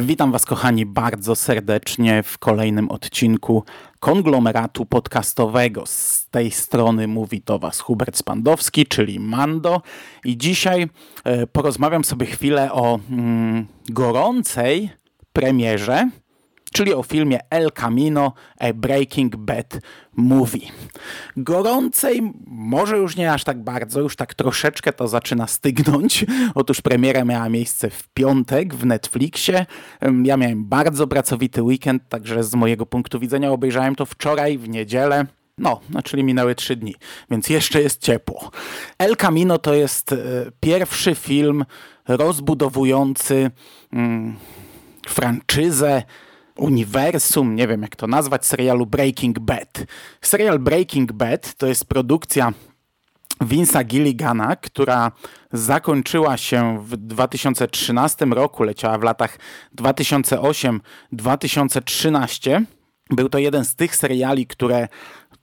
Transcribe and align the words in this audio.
Witam 0.00 0.32
Was, 0.32 0.44
kochani, 0.44 0.86
bardzo 0.86 1.36
serdecznie 1.36 2.22
w 2.22 2.38
kolejnym 2.38 2.90
odcinku 2.90 3.64
konglomeratu 4.00 4.86
podcastowego. 4.86 5.86
Z 5.86 6.26
tej 6.30 6.50
strony 6.50 7.08
mówi 7.08 7.40
do 7.40 7.58
Was 7.58 7.80
Hubert 7.80 8.16
Spandowski, 8.16 8.86
czyli 8.86 9.20
Mando. 9.20 9.82
I 10.24 10.38
dzisiaj 10.38 10.88
e, 11.24 11.46
porozmawiam 11.46 12.04
sobie 12.04 12.26
chwilę 12.26 12.72
o 12.72 12.98
mm, 13.10 13.66
gorącej 13.88 14.90
premierze 15.32 16.10
czyli 16.76 16.94
o 16.94 17.02
filmie 17.02 17.40
El 17.50 17.72
Camino, 17.72 18.32
a 18.60 18.72
Breaking 18.72 19.36
Bad 19.36 19.78
Movie. 20.16 20.66
Gorącej, 21.36 22.32
może 22.46 22.96
już 22.96 23.16
nie 23.16 23.32
aż 23.32 23.44
tak 23.44 23.62
bardzo, 23.62 24.00
już 24.00 24.16
tak 24.16 24.34
troszeczkę 24.34 24.92
to 24.92 25.08
zaczyna 25.08 25.46
stygnąć. 25.46 26.26
Otóż 26.54 26.80
premiera 26.80 27.24
miała 27.24 27.48
miejsce 27.48 27.90
w 27.90 28.08
piątek 28.08 28.74
w 28.74 28.86
Netflixie. 28.86 29.66
Ja 30.24 30.36
miałem 30.36 30.64
bardzo 30.64 31.06
pracowity 31.06 31.62
weekend, 31.62 32.08
także 32.08 32.44
z 32.44 32.54
mojego 32.54 32.86
punktu 32.86 33.20
widzenia 33.20 33.50
obejrzałem 33.50 33.94
to 33.94 34.06
wczoraj, 34.06 34.58
w 34.58 34.68
niedzielę. 34.68 35.26
No, 35.58 35.80
no, 35.90 36.02
czyli 36.02 36.24
minęły 36.24 36.54
trzy 36.54 36.76
dni, 36.76 36.94
więc 37.30 37.48
jeszcze 37.48 37.82
jest 37.82 38.02
ciepło. 38.02 38.50
El 38.98 39.16
Camino 39.16 39.58
to 39.58 39.74
jest 39.74 40.12
e, 40.12 40.16
pierwszy 40.60 41.14
film 41.14 41.64
rozbudowujący 42.08 43.50
mm, 43.92 44.36
franczyzę 45.06 46.02
uniwersum, 46.56 47.54
nie 47.54 47.68
wiem 47.68 47.82
jak 47.82 47.96
to 47.96 48.06
nazwać, 48.06 48.46
serialu 48.46 48.86
Breaking 48.86 49.38
Bad. 49.38 49.84
Serial 50.20 50.58
Breaking 50.58 51.12
Bad 51.12 51.54
to 51.54 51.66
jest 51.66 51.84
produkcja 51.84 52.52
Vince'a 53.40 53.84
Gilligana, 53.84 54.56
która 54.56 55.12
zakończyła 55.52 56.36
się 56.36 56.84
w 56.84 56.96
2013 56.96 58.26
roku, 58.26 58.62
leciała 58.62 58.98
w 58.98 59.02
latach 59.02 59.38
2008-2013. 59.76 62.64
Był 63.10 63.28
to 63.28 63.38
jeden 63.38 63.64
z 63.64 63.74
tych 63.74 63.96
seriali, 63.96 64.46
które 64.46 64.88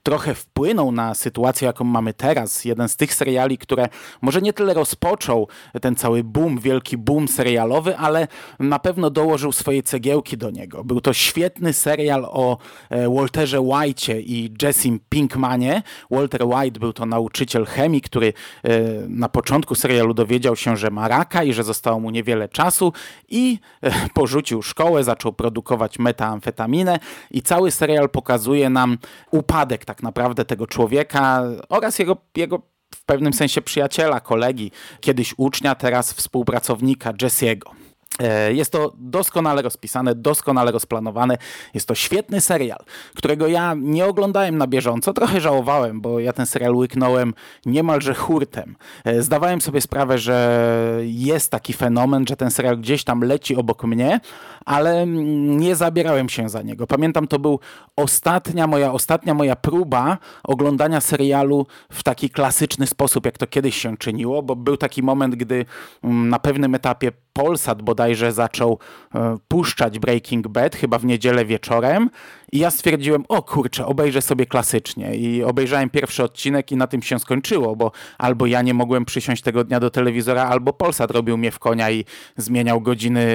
trochę 0.04 0.36
wpłynął 0.36 0.92
na 0.92 1.14
sytuację, 1.14 1.66
jaką 1.66 1.84
mamy 1.84 2.14
teraz. 2.14 2.66
Jeden 2.66 2.90
z 2.90 2.96
tych 2.96 3.14
seriali, 3.14 3.58
które 3.58 3.90
może 4.22 4.42
nie 4.42 4.54
tyle 4.54 4.74
rozpoczął 4.74 5.48
ten 5.82 5.96
cały 5.96 6.24
boom, 6.24 6.60
wielki 6.60 6.98
boom 6.98 7.28
serialowy, 7.28 7.98
ale 7.98 8.28
na 8.60 8.80
pewno 8.80 9.10
dołożył 9.10 9.52
swoje 9.52 9.84
cegiełki 9.84 10.38
do 10.38 10.50
niego. 10.50 10.84
Był 10.84 11.02
to 11.02 11.14
świetny 11.14 11.74
serial 11.74 12.26
o 12.26 12.58
e, 12.90 13.10
Walterze 13.10 13.60
White'cie 13.60 14.20
i 14.20 14.54
Jessim 14.62 15.00
Pinkmanie. 15.10 15.84
Walter 16.12 16.46
White 16.46 16.80
był 16.80 16.94
to 16.94 17.06
nauczyciel 17.06 17.66
chemii, 17.66 18.02
który 18.02 18.34
e, 18.64 18.80
na 19.08 19.30
początku 19.30 19.76
serialu 19.76 20.14
dowiedział 20.14 20.56
się, 20.56 20.78
że 20.78 20.92
ma 20.92 21.08
raka 21.08 21.44
i 21.44 21.54
że 21.54 21.64
zostało 21.64 22.00
mu 22.00 22.10
niewiele 22.10 22.50
czasu 22.50 22.94
i 23.30 23.60
e, 23.82 23.92
porzucił 24.14 24.62
szkołę, 24.62 25.04
zaczął 25.04 25.34
produkować 25.34 26.00
metamfetaminę 26.00 27.00
i 27.32 27.42
cały 27.42 27.72
serial 27.72 28.10
pokazuje 28.10 28.70
nam 28.70 28.98
upadek 29.32 29.86
tak 29.94 30.04
naprawdę 30.04 30.46
tego 30.46 30.68
człowieka 30.68 31.44
oraz 31.70 32.00
jego, 32.00 32.18
jego 32.36 32.62
w 32.96 33.06
pewnym 33.06 33.34
sensie 33.34 33.62
przyjaciela, 33.62 34.20
kolegi, 34.20 34.72
kiedyś 35.02 35.34
ucznia, 35.38 35.76
teraz 35.76 36.14
współpracownika 36.14 37.14
Jesse'ego. 37.14 37.83
E, 38.20 38.54
jest 38.54 38.72
to 38.72 38.94
doskonale 38.98 39.62
rozpisane, 39.62 40.16
doskonale 40.16 40.72
rozplanowane. 40.72 41.38
Jest 41.74 41.88
to 41.88 41.96
świetny 41.96 42.42
serial, 42.42 42.80
którego 43.16 43.48
ja 43.48 43.76
nie 43.78 44.06
oglądałem 44.06 44.58
na 44.58 44.68
bieżąco. 44.68 45.14
Trochę 45.14 45.42
żałowałem, 45.42 46.02
bo 46.02 46.20
ja 46.20 46.34
ten 46.34 46.46
serial 46.46 46.76
łyknąłem 46.76 47.34
niemalże 47.66 48.14
hurtem. 48.14 48.76
E, 49.04 49.22
zdawałem 49.22 49.62
sobie 49.62 49.82
sprawę, 49.82 50.18
że 50.18 50.70
jest 51.04 51.52
taki 51.52 51.74
fenomen, 51.74 52.28
że 52.28 52.36
ten 52.36 52.52
serial 52.52 52.78
gdzieś 52.78 53.04
tam 53.04 53.22
leci 53.22 53.56
obok 53.56 53.84
mnie, 53.84 54.20
ale 54.66 55.08
nie 55.08 55.76
zabierałem 55.76 56.30
się 56.30 56.50
za 56.50 56.62
niego. 56.62 56.88
Pamiętam, 56.88 57.28
to 57.28 57.40
był 57.40 57.60
ostatnia 57.96 58.68
moja, 58.68 58.94
ostatnia 58.94 59.34
moja 59.34 59.56
próba 59.56 60.18
oglądania 60.44 61.02
serialu 61.02 61.68
w 61.92 62.04
taki 62.04 62.30
klasyczny 62.30 62.88
sposób, 62.88 63.26
jak 63.26 63.38
to 63.38 63.48
kiedyś 63.48 63.76
się 63.76 63.98
czyniło, 63.98 64.44
bo 64.44 64.56
był 64.56 64.78
taki 64.78 65.04
moment, 65.04 65.36
gdy 65.36 65.66
mm, 66.04 66.30
na 66.30 66.40
pewnym 66.40 66.76
etapie 66.76 67.12
Polsat 67.34 67.82
bodajże 68.04 68.32
zaczął 68.32 68.80
e, 69.16 69.38
puszczać 69.48 70.00
Breaking 70.00 70.48
Bad, 70.48 70.76
chyba 70.76 71.00
w 71.00 71.06
niedzielę 71.06 71.46
wieczorem. 71.46 72.10
I 72.52 72.60
ja 72.60 72.72
stwierdziłem, 72.72 73.24
o 73.30 73.42
kurczę, 73.42 73.86
obejrzę 73.86 74.22
sobie 74.22 74.46
klasycznie. 74.46 75.16
I 75.16 75.44
obejrzałem 75.44 75.90
pierwszy 75.90 76.24
odcinek 76.24 76.72
i 76.72 76.76
na 76.76 76.88
tym 76.88 77.02
się 77.02 77.20
skończyło, 77.20 77.76
bo 77.76 77.92
albo 78.18 78.46
ja 78.46 78.62
nie 78.62 78.74
mogłem 78.74 79.06
przysiąść 79.06 79.42
tego 79.42 79.64
dnia 79.64 79.80
do 79.80 79.90
telewizora, 79.90 80.44
albo 80.44 80.74
Polsat 80.74 81.12
robił 81.12 81.38
mnie 81.38 81.52
w 81.52 81.60
konia 81.60 81.92
i 81.92 82.06
zmieniał 82.38 82.82
godziny 82.82 83.26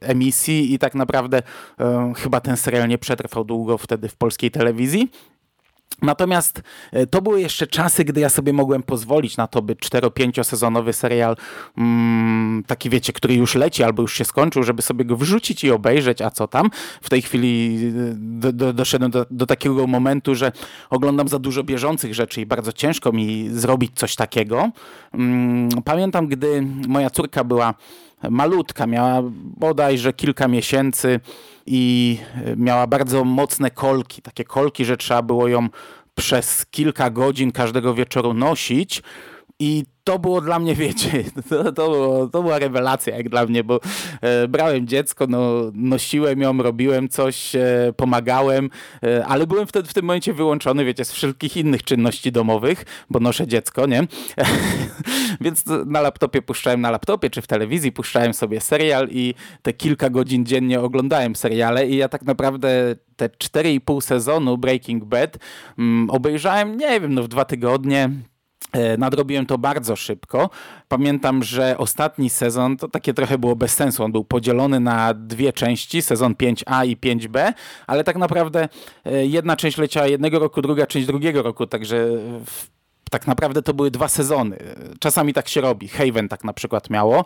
emisji. 0.00 0.74
I 0.74 0.78
tak 0.78 0.94
naprawdę 0.94 1.42
e, 1.80 2.12
chyba 2.16 2.40
ten 2.40 2.56
serial 2.56 2.88
nie 2.88 2.98
przetrwał 2.98 3.44
długo 3.44 3.78
wtedy 3.78 4.08
w 4.08 4.16
polskiej 4.16 4.50
telewizji. 4.50 5.10
Natomiast 6.02 6.62
e, 6.92 7.06
to 7.06 7.22
były 7.22 7.40
jeszcze 7.40 7.66
czasy, 7.66 8.04
gdy 8.04 8.20
ja 8.20 8.28
sobie 8.28 8.52
mogłem 8.52 8.82
pozwolić 8.82 9.36
na 9.36 9.46
to, 9.46 9.62
by 9.62 9.74
4-5 9.74 10.44
sezonowy 10.44 10.92
serial, 10.92 11.36
mm, 11.78 12.64
taki 12.66 12.90
wiecie, 12.90 13.12
który 13.12 13.34
już 13.34 13.54
leci 13.54 13.82
albo 13.82 14.02
już 14.02 14.14
się 14.14 14.24
skończył, 14.24 14.62
żeby 14.62 14.82
sobie 14.82 15.04
go 15.04 15.16
wrzucić 15.16 15.64
i 15.64 15.70
obejrzeć, 15.70 16.22
a 16.22 16.30
co 16.30 16.48
tam. 16.48 16.70
W 17.02 17.10
tej 17.10 17.22
chwili 17.22 17.78
e, 17.86 18.14
do, 18.16 18.52
do, 18.52 18.72
doszedłem 18.72 19.10
do, 19.10 19.26
do, 19.30 19.46
takiego 19.46 19.86
momentu, 19.86 20.34
że 20.34 20.52
oglądam 20.90 21.28
za 21.28 21.38
dużo 21.38 21.64
bieżących 21.64 22.14
rzeczy 22.14 22.40
i 22.40 22.46
bardzo 22.46 22.72
ciężko 22.72 23.12
mi 23.12 23.48
zrobić 23.52 23.92
coś 23.94 24.16
takiego. 24.16 24.70
Mm, 25.14 25.68
pamiętam, 25.84 26.26
gdy 26.26 26.62
moja 26.88 27.10
córka 27.10 27.44
była 27.44 27.74
malutka, 28.30 28.86
miała 28.86 29.22
bodajże 29.56 30.12
kilka 30.12 30.48
miesięcy 30.48 31.20
i 31.66 32.18
e, 32.44 32.56
miała 32.56 32.86
bardzo 32.86 33.24
mocne 33.24 33.70
kolki, 33.70 34.22
takie 34.22 34.44
kolki, 34.44 34.84
że 34.84 34.96
trzeba 34.96 35.22
było 35.22 35.48
ją 35.48 35.68
przez 36.14 36.66
kilka 36.70 37.10
godzin 37.10 37.52
każdego 37.52 37.94
wieczoru 37.94 38.34
nosić 38.34 39.02
i 39.60 39.84
to 40.04 40.18
było 40.18 40.40
dla 40.40 40.58
mnie, 40.58 40.74
wiecie, 40.84 41.24
to, 41.48 41.72
to, 41.72 41.90
było, 41.90 42.26
to 42.26 42.42
była 42.42 42.58
rewelacja 42.58 43.16
jak 43.16 43.28
dla 43.28 43.46
mnie, 43.46 43.64
bo 43.64 43.80
e, 44.20 44.48
brałem 44.48 44.86
dziecko, 44.86 45.26
no, 45.28 45.52
nosiłem 45.74 46.40
ją, 46.40 46.62
robiłem 46.62 47.08
coś, 47.08 47.56
e, 47.56 47.92
pomagałem, 47.96 48.70
e, 49.02 49.26
ale 49.26 49.46
byłem 49.46 49.66
wtedy 49.66 49.88
w 49.88 49.94
tym 49.94 50.04
momencie 50.04 50.32
wyłączony, 50.32 50.84
wiecie, 50.84 51.04
z 51.04 51.12
wszelkich 51.12 51.56
innych 51.56 51.82
czynności 51.82 52.32
domowych, 52.32 52.84
bo 53.10 53.20
noszę 53.20 53.46
dziecko, 53.46 53.86
nie? 53.86 54.06
Więc 55.40 55.64
na 55.86 56.00
laptopie 56.00 56.42
puszczałem 56.42 56.80
na 56.80 56.90
laptopie, 56.90 57.30
czy 57.30 57.42
w 57.42 57.46
telewizji 57.46 57.92
puszczałem 57.92 58.34
sobie 58.34 58.60
serial 58.60 59.08
i 59.10 59.34
te 59.62 59.72
kilka 59.72 60.10
godzin 60.10 60.46
dziennie 60.46 60.80
oglądałem 60.80 61.36
seriale 61.36 61.86
i 61.86 61.96
ja 61.96 62.08
tak 62.08 62.22
naprawdę 62.22 62.96
te 63.16 63.28
4,5 63.28 64.00
sezonu 64.00 64.58
Breaking 64.58 65.04
Bad 65.04 65.38
mm, 65.78 66.10
obejrzałem, 66.10 66.76
nie 66.76 67.00
wiem, 67.00 67.14
no 67.14 67.22
w 67.22 67.28
dwa 67.28 67.44
tygodnie, 67.44 68.10
nadrobiłem 68.98 69.46
to 69.46 69.58
bardzo 69.58 69.96
szybko. 69.96 70.50
Pamiętam, 70.88 71.42
że 71.42 71.78
ostatni 71.78 72.30
sezon 72.30 72.76
to 72.76 72.88
takie 72.88 73.14
trochę 73.14 73.38
było 73.38 73.56
bez 73.56 73.74
sensu. 73.74 74.04
On 74.04 74.12
był 74.12 74.24
podzielony 74.24 74.80
na 74.80 75.14
dwie 75.14 75.52
części, 75.52 76.02
sezon 76.02 76.34
5A 76.34 76.86
i 76.86 76.96
5B, 76.96 77.52
ale 77.86 78.04
tak 78.04 78.16
naprawdę 78.16 78.68
e, 79.04 79.26
jedna 79.26 79.56
część 79.56 79.78
leciała 79.78 80.06
jednego 80.06 80.38
roku, 80.38 80.62
druga 80.62 80.86
część 80.86 81.06
drugiego 81.06 81.42
roku, 81.42 81.66
także 81.66 82.08
tak 83.10 83.26
naprawdę 83.26 83.62
to 83.62 83.74
były 83.74 83.90
dwa 83.90 84.08
sezony. 84.08 84.58
Czasami 85.00 85.34
tak 85.34 85.48
się 85.48 85.60
robi. 85.60 85.88
Haven 85.88 86.28
tak 86.28 86.44
na 86.44 86.52
przykład 86.52 86.90
miało. 86.90 87.24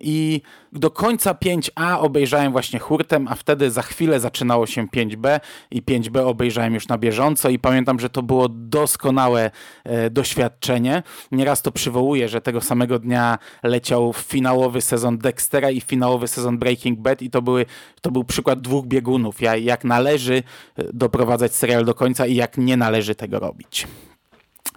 I 0.00 0.42
do 0.72 0.90
końca 0.90 1.34
5A 1.34 1.98
obejrzałem 1.98 2.52
właśnie 2.52 2.78
hurtem, 2.78 3.28
a 3.28 3.34
wtedy 3.34 3.70
za 3.70 3.82
chwilę 3.82 4.20
zaczynało 4.20 4.66
się 4.66 4.86
5B 4.86 5.40
i 5.70 5.82
5B 5.82 6.26
obejrzałem 6.26 6.74
już 6.74 6.88
na 6.88 6.98
bieżąco 6.98 7.48
i 7.48 7.58
pamiętam, 7.58 8.00
że 8.00 8.10
to 8.10 8.22
było 8.22 8.48
doskonałe 8.48 9.50
e, 9.84 10.10
doświadczenie. 10.10 11.02
Nieraz 11.32 11.62
to 11.62 11.72
przywołuję, 11.72 12.28
że 12.28 12.40
tego 12.40 12.60
samego 12.60 12.98
dnia 12.98 13.38
leciał 13.62 14.12
finałowy 14.12 14.80
sezon 14.80 15.18
Dextera 15.18 15.70
i 15.70 15.80
finałowy 15.80 16.28
sezon 16.28 16.58
Breaking 16.58 16.98
Bad 16.98 17.22
i 17.22 17.30
to, 17.30 17.42
były, 17.42 17.66
to 18.00 18.10
był 18.10 18.24
przykład 18.24 18.60
dwóch 18.60 18.86
biegunów. 18.86 19.36
Jak 19.60 19.84
należy 19.84 20.42
e, 20.76 20.84
doprowadzać 20.92 21.54
serial 21.54 21.84
do 21.84 21.94
końca 21.94 22.26
i 22.26 22.34
jak 22.34 22.58
nie 22.58 22.76
należy 22.76 23.14
tego 23.14 23.38
robić. 23.38 23.86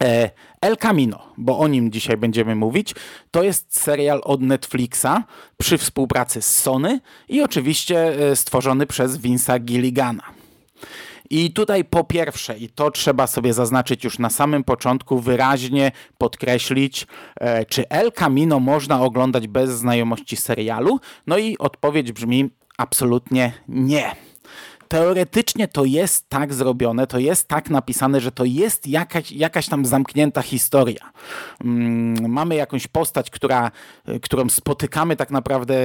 E, 0.02 0.32
El 0.62 0.78
Camino, 0.78 1.20
bo 1.38 1.60
o 1.60 1.68
nim 1.68 1.92
dzisiaj 1.92 2.18
będziemy 2.18 2.56
mówić, 2.56 2.96
to 3.32 3.44
jest 3.44 3.78
serial 3.78 4.22
od 4.24 4.42
Netflixa 4.42 5.24
przy 5.58 5.78
współpracy 5.78 6.42
z 6.42 6.58
Sony 6.58 7.00
i 7.30 7.42
oczywiście 7.42 8.30
e, 8.32 8.36
stworzony 8.36 8.86
przez 8.86 9.18
Vince'a 9.18 9.60
Gilligana. 9.60 10.24
I 11.30 11.54
tutaj 11.54 11.86
po 11.86 12.04
pierwsze, 12.04 12.58
i 12.58 12.70
to 12.70 12.92
trzeba 12.92 13.28
sobie 13.28 13.54
zaznaczyć 13.54 14.04
już 14.04 14.20
na 14.20 14.30
samym 14.30 14.64
początku, 14.64 15.20
wyraźnie 15.20 15.92
podkreślić, 16.18 17.08
e, 17.36 17.66
czy 17.66 17.90
El 17.90 18.12
Camino 18.12 18.60
można 18.60 19.02
oglądać 19.02 19.48
bez 19.48 19.70
znajomości 19.70 20.36
serialu? 20.36 21.00
No 21.28 21.38
i 21.38 21.58
odpowiedź 21.58 22.12
brzmi 22.12 22.50
absolutnie 22.78 23.54
nie 23.68 24.27
teoretycznie 24.88 25.68
to 25.68 25.86
jest 25.86 26.30
tak 26.30 26.54
zrobione, 26.54 27.08
to 27.08 27.20
jest 27.20 27.48
tak 27.48 27.70
napisane, 27.70 28.22
że 28.22 28.32
to 28.32 28.46
jest 28.46 28.88
jakaś, 28.88 29.32
jakaś 29.32 29.68
tam 29.68 29.86
zamknięta 29.86 30.42
historia. 30.42 31.12
Mm, 31.64 32.32
mamy 32.32 32.56
jakąś 32.56 32.88
postać, 32.88 33.30
która, 33.30 33.72
którą 34.22 34.50
spotykamy 34.50 35.16
tak 35.16 35.32
naprawdę, 35.32 35.76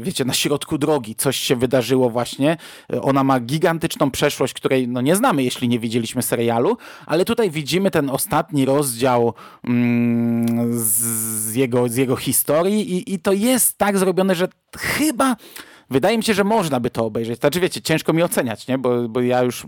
wiecie, 0.00 0.24
na 0.24 0.32
środku 0.32 0.78
drogi. 0.78 1.14
Coś 1.14 1.36
się 1.36 1.56
wydarzyło 1.56 2.10
właśnie. 2.10 2.56
Ona 3.02 3.24
ma 3.24 3.40
gigantyczną 3.40 4.10
przeszłość, 4.10 4.54
której 4.54 4.88
no, 4.88 5.00
nie 5.00 5.16
znamy, 5.16 5.42
jeśli 5.42 5.68
nie 5.68 5.78
widzieliśmy 5.78 6.22
serialu, 6.22 6.76
ale 7.06 7.24
tutaj 7.24 7.50
widzimy 7.50 7.90
ten 7.90 8.10
ostatni 8.10 8.64
rozdział 8.64 9.34
mm, 9.64 10.78
z, 10.78 11.54
jego, 11.54 11.88
z 11.88 11.96
jego 11.96 12.16
historii 12.16 12.92
i, 12.92 13.14
i 13.14 13.18
to 13.18 13.32
jest 13.32 13.78
tak 13.78 13.98
zrobione, 13.98 14.34
że 14.34 14.48
chyba 14.78 15.36
Wydaje 15.90 16.16
mi 16.16 16.24
się, 16.24 16.34
że 16.34 16.44
można 16.44 16.80
by 16.80 16.90
to 16.90 17.04
obejrzeć. 17.04 17.40
Znaczy 17.40 17.60
wiecie, 17.60 17.82
ciężko 17.82 18.12
mi 18.12 18.22
oceniać, 18.22 18.66
nie? 18.66 18.78
Bo, 18.78 19.08
bo 19.08 19.20
ja 19.20 19.42
już 19.42 19.66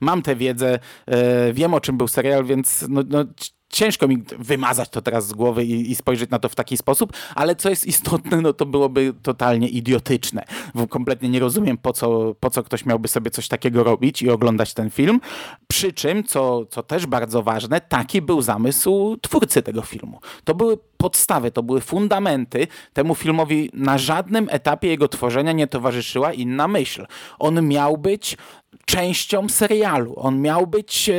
mam 0.00 0.22
tę 0.22 0.36
wiedzę, 0.36 0.78
e, 1.06 1.52
wiem 1.52 1.74
o 1.74 1.80
czym 1.80 1.98
był 1.98 2.08
serial, 2.08 2.44
więc 2.44 2.84
no, 2.88 3.02
no 3.08 3.24
ciężko 3.68 4.08
mi 4.08 4.22
wymazać 4.38 4.88
to 4.88 5.02
teraz 5.02 5.26
z 5.26 5.32
głowy 5.32 5.64
i, 5.64 5.90
i, 5.90 5.94
spojrzeć 5.94 6.30
na 6.30 6.38
to 6.38 6.48
w 6.48 6.54
taki 6.54 6.76
sposób, 6.76 7.12
ale 7.34 7.56
co 7.56 7.70
jest 7.70 7.86
istotne, 7.86 8.40
no 8.40 8.52
to 8.52 8.66
byłoby 8.66 9.14
totalnie 9.22 9.68
idiotyczne. 9.68 10.44
Kompletnie 10.88 11.28
nie 11.28 11.40
rozumiem, 11.40 11.78
po 11.78 11.92
co, 11.92 12.34
po 12.40 12.50
co 12.50 12.62
ktoś 12.62 12.86
miałby 12.86 13.08
sobie 13.08 13.30
coś 13.30 13.48
takiego 13.48 13.84
robić 13.84 14.22
i 14.22 14.30
oglądać 14.30 14.74
ten 14.74 14.90
film. 14.90 15.20
Przy 15.68 15.92
czym, 15.92 16.24
co, 16.24 16.66
co 16.66 16.82
też 16.82 17.06
bardzo 17.06 17.42
ważne, 17.42 17.80
taki 17.80 18.22
był 18.22 18.42
zamysł 18.42 19.16
twórcy 19.22 19.62
tego 19.62 19.82
filmu. 19.82 20.20
To 20.44 20.54
były 20.54 20.78
podstawy, 20.96 21.50
to 21.50 21.62
były 21.62 21.80
fundamenty. 21.80 22.66
Temu 22.92 23.14
filmowi 23.14 23.70
na 23.74 23.98
żadnym 23.98 24.48
etapie 24.50 24.88
jego 24.88 25.08
tworzenia 25.08 25.52
nie 25.52 25.66
towarzyszyła 25.66 26.32
inna 26.32 26.68
myśl. 26.68 27.06
On 27.38 27.68
miał 27.68 27.98
być 27.98 28.36
częścią 28.84 29.48
serialu. 29.48 30.14
On 30.16 30.40
miał 30.40 30.66
być 30.66 31.08
e, 31.08 31.14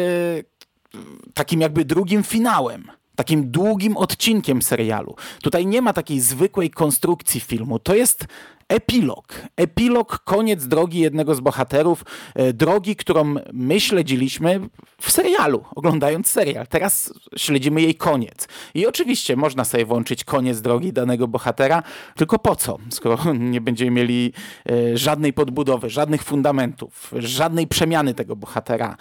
takim 1.34 1.62
jakby 1.62 1.86
drugim 1.86 2.24
finałem 2.24 2.92
takim 3.20 3.52
długim 3.52 3.98
odcinkiem 3.98 4.62
serialu. 4.62 5.16
Tutaj 5.42 5.66
nie 5.66 5.82
ma 5.82 5.94
takiej 5.94 6.20
zwykłej 6.20 6.70
konstrukcji 6.70 7.42
filmu. 7.42 7.80
To 7.80 7.96
jest 7.96 8.26
epilog. 8.70 9.34
Epilog, 9.56 10.20
koniec 10.20 10.68
drogi 10.68 11.00
jednego 11.00 11.36
z 11.36 11.40
bohaterów, 11.40 12.04
e, 12.36 12.54
drogi, 12.54 12.96
którą 12.96 13.36
my 13.54 13.80
śledziliśmy 13.80 14.60
w 15.02 15.12
serialu, 15.12 15.64
oglądając 15.76 16.28
serial. 16.28 16.68
Teraz 16.68 17.14
śledzimy 17.38 17.82
jej 17.82 17.96
koniec. 17.96 18.48
I 18.74 18.88
oczywiście 18.88 19.36
można 19.36 19.66
sobie 19.66 19.86
włączyć 19.86 20.24
koniec 20.24 20.62
drogi 20.62 20.94
danego 20.94 21.28
bohatera, 21.28 21.84
tylko 22.16 22.40
po 22.40 22.56
co, 22.56 22.78
skoro 22.90 23.34
nie 23.54 23.62
będziemy 23.62 23.92
mieli 23.92 24.34
e, 24.70 24.98
żadnej 24.98 25.34
podbudowy, 25.34 25.90
żadnych 25.90 26.24
fundamentów, 26.24 27.12
żadnej 27.18 27.68
przemiany 27.68 28.14
tego 28.14 28.36
bohatera. 28.36 28.98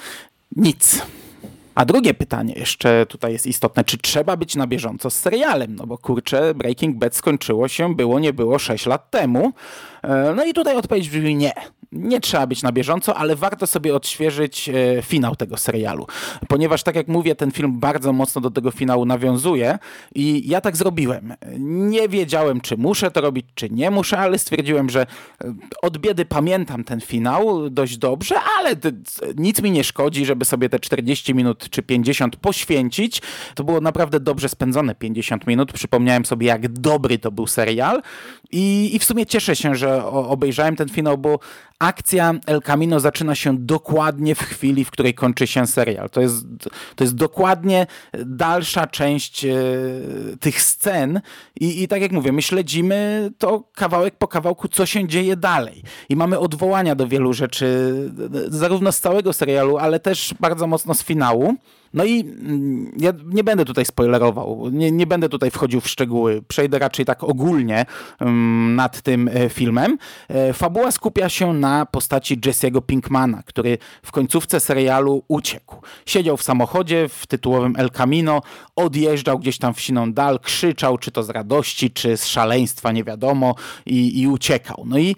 Nic. 0.57 1.03
A 1.79 1.85
drugie 1.85 2.15
pytanie 2.15 2.55
jeszcze 2.57 3.07
tutaj 3.07 3.33
jest 3.33 3.47
istotne, 3.47 3.85
czy 3.85 3.99
trzeba 3.99 4.37
być 4.37 4.57
na 4.57 4.67
bieżąco 4.67 5.11
z 5.11 5.15
serialem? 5.15 5.75
No 5.75 5.87
bo 5.87 5.99
kurczę, 5.99 6.55
Breaking 6.55 6.97
Bad 6.97 7.17
skończyło 7.17 7.69
się, 7.69 7.95
było 7.95 8.19
nie 8.19 8.33
było 8.33 8.59
6 8.59 8.87
lat 8.87 9.11
temu. 9.11 9.53
E, 10.03 10.35
no 10.37 10.45
i 10.45 10.53
tutaj 10.55 10.77
odpowiedź 10.77 11.11
brzmi 11.11 11.35
nie 11.35 11.53
nie 11.93 12.21
trzeba 12.21 12.47
być 12.47 12.63
na 12.63 12.73
bieżąco, 12.73 13.17
ale 13.17 13.37
warto 13.37 13.67
sobie 13.67 13.95
odświeżyć 13.95 14.69
e, 14.69 15.03
finał 15.03 15.37
tego 15.37 15.57
serialu. 15.57 16.07
Ponieważ, 16.49 16.83
tak 16.83 16.97
jak 16.97 17.09
mówię, 17.09 17.35
ten 17.35 17.51
film 17.51 17.81
bardzo 17.81 18.13
mocno 18.13 18.41
do 18.41 18.51
tego 18.51 18.71
finału 18.71 19.05
nawiązuje 19.05 19.79
i 20.15 20.49
ja 20.49 20.61
tak 20.61 20.77
zrobiłem. 20.77 21.35
Nie 21.59 22.09
wiedziałem, 22.09 22.61
czy 22.61 22.77
muszę 22.77 23.11
to 23.11 23.21
robić, 23.21 23.47
czy 23.55 23.71
nie 23.71 23.91
muszę, 23.91 24.19
ale 24.19 24.39
stwierdziłem, 24.39 24.91
że 24.91 25.01
e, 25.45 25.55
od 25.83 25.99
biedy 25.99 26.25
pamiętam 26.25 26.85
ten 26.85 27.01
finał 27.01 27.71
dość 27.71 27.97
dobrze, 27.97 28.35
ale 28.59 28.77
nic 29.37 29.63
mi 29.63 29.71
nie 29.71 29.85
szkodzi, 29.85 30.27
żeby 30.27 30.45
sobie 30.45 30.69
te 30.69 30.81
40 30.81 31.35
minut 31.35 31.71
czy 31.71 31.83
50 31.83 32.37
poświęcić. 32.37 33.23
To 33.55 33.65
było 33.65 33.81
naprawdę 33.81 34.21
dobrze 34.21 34.49
spędzone 34.49 34.95
50 34.95 35.47
minut. 35.47 35.73
Przypomniałem 35.73 36.25
sobie, 36.25 36.47
jak 36.47 36.69
dobry 36.69 37.19
to 37.19 37.33
był 37.33 37.47
serial 37.47 38.03
i, 38.51 38.91
i 38.95 38.99
w 38.99 39.05
sumie 39.05 39.27
cieszę 39.27 39.57
się, 39.57 39.75
że 39.75 40.05
obejrzałem 40.07 40.77
ten 40.77 40.89
finał, 40.89 41.19
bo 41.19 41.39
akcja 41.79 42.35
El 42.47 42.63
Camino 42.63 43.01
zaczyna 43.01 43.35
się 43.35 43.59
dokładnie 43.59 44.35
w 44.35 44.39
chwili, 44.41 44.85
w 44.85 44.91
której 44.91 45.15
kończy 45.15 45.47
się 45.47 45.67
serial. 45.67 46.11
To 46.11 46.21
jest, 46.21 46.47
to 46.97 47.05
jest 47.05 47.15
dokładnie 47.15 47.87
dalsza 48.27 48.87
część 48.87 49.45
e, 49.45 49.57
tych 50.41 50.63
scen 50.63 51.21
I, 51.61 51.83
i 51.83 51.89
tak 51.89 52.03
jak 52.03 52.13
mówię, 52.13 52.33
my 52.33 52.43
śledzimy 52.43 53.31
to 53.39 53.65
kawałek 53.75 54.17
po 54.17 54.29
kawałku, 54.29 54.69
co 54.69 54.87
się 54.87 55.09
dzieje 55.09 55.37
dalej. 55.37 55.83
I 56.09 56.17
mamy 56.17 56.39
odwołania 56.39 56.95
do 56.95 57.09
wielu 57.09 57.33
rzeczy, 57.33 57.95
zarówno 58.49 58.93
z 58.93 59.01
całego 59.01 59.33
serialu, 59.33 59.79
ale 59.79 60.01
też 60.01 60.35
bardzo 60.41 60.67
mocno 60.67 60.95
z 60.95 61.03
finału. 61.03 61.55
No 61.95 62.05
i 62.05 62.21
mm, 62.21 62.93
ja 62.97 63.13
nie 63.25 63.45
będę 63.45 63.65
tutaj 63.65 63.85
spoilerował, 63.85 64.71
nie, 64.73 64.93
nie 64.93 65.07
będę 65.07 65.29
tutaj 65.29 65.51
wchodził 65.51 65.81
w 65.81 65.89
szczegóły, 65.89 66.43
przejdę 66.49 66.79
raczej 66.79 67.05
tak 67.05 67.25
ogólnie 67.25 67.87
um, 68.21 68.75
nad 68.75 69.03
tym 69.03 69.31
e, 69.33 69.49
filmem. 69.49 69.99
E, 70.29 70.53
fabuła 70.53 70.91
skupia 70.91 71.29
się 71.29 71.53
na 71.53 71.87
postaci 71.87 72.39
Jesse'ego 72.39 72.83
Pinkmana, 72.83 73.43
który 73.47 73.79
w 74.03 74.13
końcówce 74.13 74.61
serialu 74.61 75.25
uciekł. 75.29 75.83
Siedział 76.07 76.37
w 76.37 76.43
samochodzie 76.43 77.09
w 77.09 77.27
tytułowym 77.27 77.75
El 77.77 77.91
Camino, 77.91 78.43
odjeżdżał 78.77 79.39
gdzieś 79.39 79.59
tam 79.59 79.75
w 79.75 79.81
siną 79.81 80.13
dal, 80.13 80.41
krzyczał, 80.41 80.99
czy 80.99 81.11
to 81.11 81.23
z 81.23 81.31
radości, 81.31 81.91
czy 81.91 82.17
z 82.17 82.27
szaleństwa, 82.27 82.93
nie 82.93 83.05
wiadomo, 83.05 83.55
i, 83.87 84.21
i 84.21 84.29
uciekał. 84.29 84.85
No 84.87 84.99
i 84.99 85.17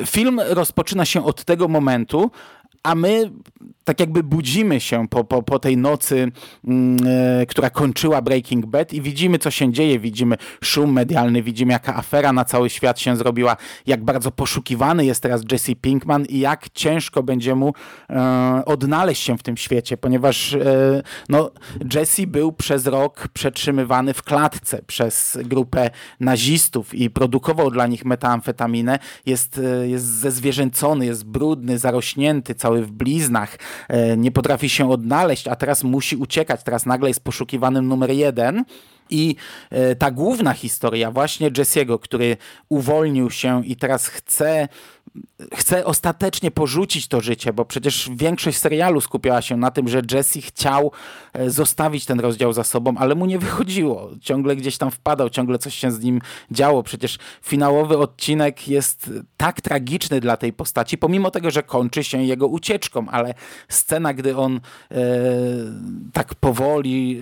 e, 0.00 0.06
film 0.06 0.40
rozpoczyna 0.48 1.04
się 1.04 1.24
od 1.24 1.44
tego 1.44 1.68
momentu, 1.68 2.30
a 2.82 2.94
my 2.94 3.30
tak 3.88 4.00
jakby 4.00 4.22
budzimy 4.22 4.80
się 4.80 5.08
po, 5.08 5.24
po, 5.24 5.42
po 5.42 5.58
tej 5.58 5.76
nocy, 5.76 6.32
e, 7.06 7.46
która 7.46 7.70
kończyła 7.70 8.22
Breaking 8.22 8.66
Bad 8.66 8.92
i 8.92 9.00
widzimy, 9.02 9.38
co 9.38 9.50
się 9.50 9.72
dzieje. 9.72 9.98
Widzimy 9.98 10.36
szum 10.64 10.92
medialny, 10.92 11.42
widzimy, 11.42 11.72
jaka 11.72 11.96
afera 11.96 12.32
na 12.32 12.44
cały 12.44 12.70
świat 12.70 13.00
się 13.00 13.16
zrobiła, 13.16 13.56
jak 13.86 14.04
bardzo 14.04 14.30
poszukiwany 14.30 15.04
jest 15.04 15.22
teraz 15.22 15.42
Jesse 15.52 15.74
Pinkman 15.74 16.24
i 16.24 16.38
jak 16.38 16.68
ciężko 16.70 17.22
będzie 17.22 17.54
mu 17.54 17.72
e, 18.10 18.62
odnaleźć 18.66 19.22
się 19.22 19.38
w 19.38 19.42
tym 19.42 19.56
świecie, 19.56 19.96
ponieważ 19.96 20.54
e, 20.54 21.02
no, 21.28 21.50
Jesse 21.94 22.26
był 22.26 22.52
przez 22.52 22.86
rok 22.86 23.28
przetrzymywany 23.32 24.14
w 24.14 24.22
klatce 24.22 24.82
przez 24.86 25.38
grupę 25.44 25.90
nazistów 26.20 26.94
i 26.94 27.10
produkował 27.10 27.70
dla 27.70 27.86
nich 27.86 28.04
metamfetaminę. 28.04 28.98
Jest, 29.26 29.60
jest 29.84 30.04
zezwierzęcony, 30.04 31.06
jest 31.06 31.24
brudny, 31.24 31.78
zarośnięty, 31.78 32.54
cały 32.54 32.67
w 32.70 32.90
bliznach. 32.90 33.58
E, 33.88 34.16
nie 34.16 34.30
potrafi 34.30 34.68
się 34.68 34.90
odnaleźć, 34.90 35.48
a 35.48 35.56
teraz 35.56 35.84
musi 35.84 36.16
uciekać, 36.16 36.62
teraz 36.62 36.86
nagle 36.86 37.10
jest 37.10 37.24
poszukiwanym 37.24 37.88
numer 37.88 38.10
jeden. 38.10 38.64
I 39.10 39.36
e, 39.70 39.94
ta 39.94 40.10
główna 40.10 40.52
historia 40.52 41.10
właśnie 41.10 41.50
Jesse'ego, 41.50 42.00
który 42.00 42.36
uwolnił 42.68 43.30
się 43.30 43.66
i 43.66 43.76
teraz 43.76 44.06
chce 44.06 44.68
chce 45.54 45.84
ostatecznie 45.84 46.50
porzucić 46.50 47.08
to 47.08 47.20
życie, 47.20 47.52
bo 47.52 47.64
przecież 47.64 48.10
większość 48.14 48.58
serialu 48.58 49.00
skupiała 49.00 49.42
się 49.42 49.56
na 49.56 49.70
tym, 49.70 49.88
że 49.88 50.02
Jesse 50.12 50.40
chciał 50.40 50.92
e, 51.32 51.50
zostawić 51.50 52.06
ten 52.06 52.20
rozdział 52.20 52.52
za 52.52 52.64
sobą, 52.64 52.94
ale 52.98 53.14
mu 53.14 53.26
nie 53.26 53.38
wychodziło. 53.38 54.10
Ciągle 54.20 54.56
gdzieś 54.56 54.78
tam 54.78 54.90
wpadał, 54.90 55.30
ciągle 55.30 55.58
coś 55.58 55.74
się 55.74 55.92
z 55.92 56.00
nim 56.00 56.20
działo. 56.50 56.82
Przecież 56.82 57.18
finałowy 57.42 57.98
odcinek 57.98 58.68
jest 58.68 59.10
tak 59.36 59.60
tragiczny 59.60 60.20
dla 60.20 60.36
tej 60.36 60.52
postaci, 60.52 60.98
pomimo 60.98 61.30
tego, 61.30 61.50
że 61.50 61.62
kończy 61.62 62.04
się 62.04 62.22
jego 62.22 62.46
ucieczką, 62.46 63.06
ale 63.08 63.34
scena, 63.68 64.14
gdy 64.14 64.36
on 64.36 64.60
e, 64.90 64.98
tak 66.12 66.34
powoli 66.34 67.20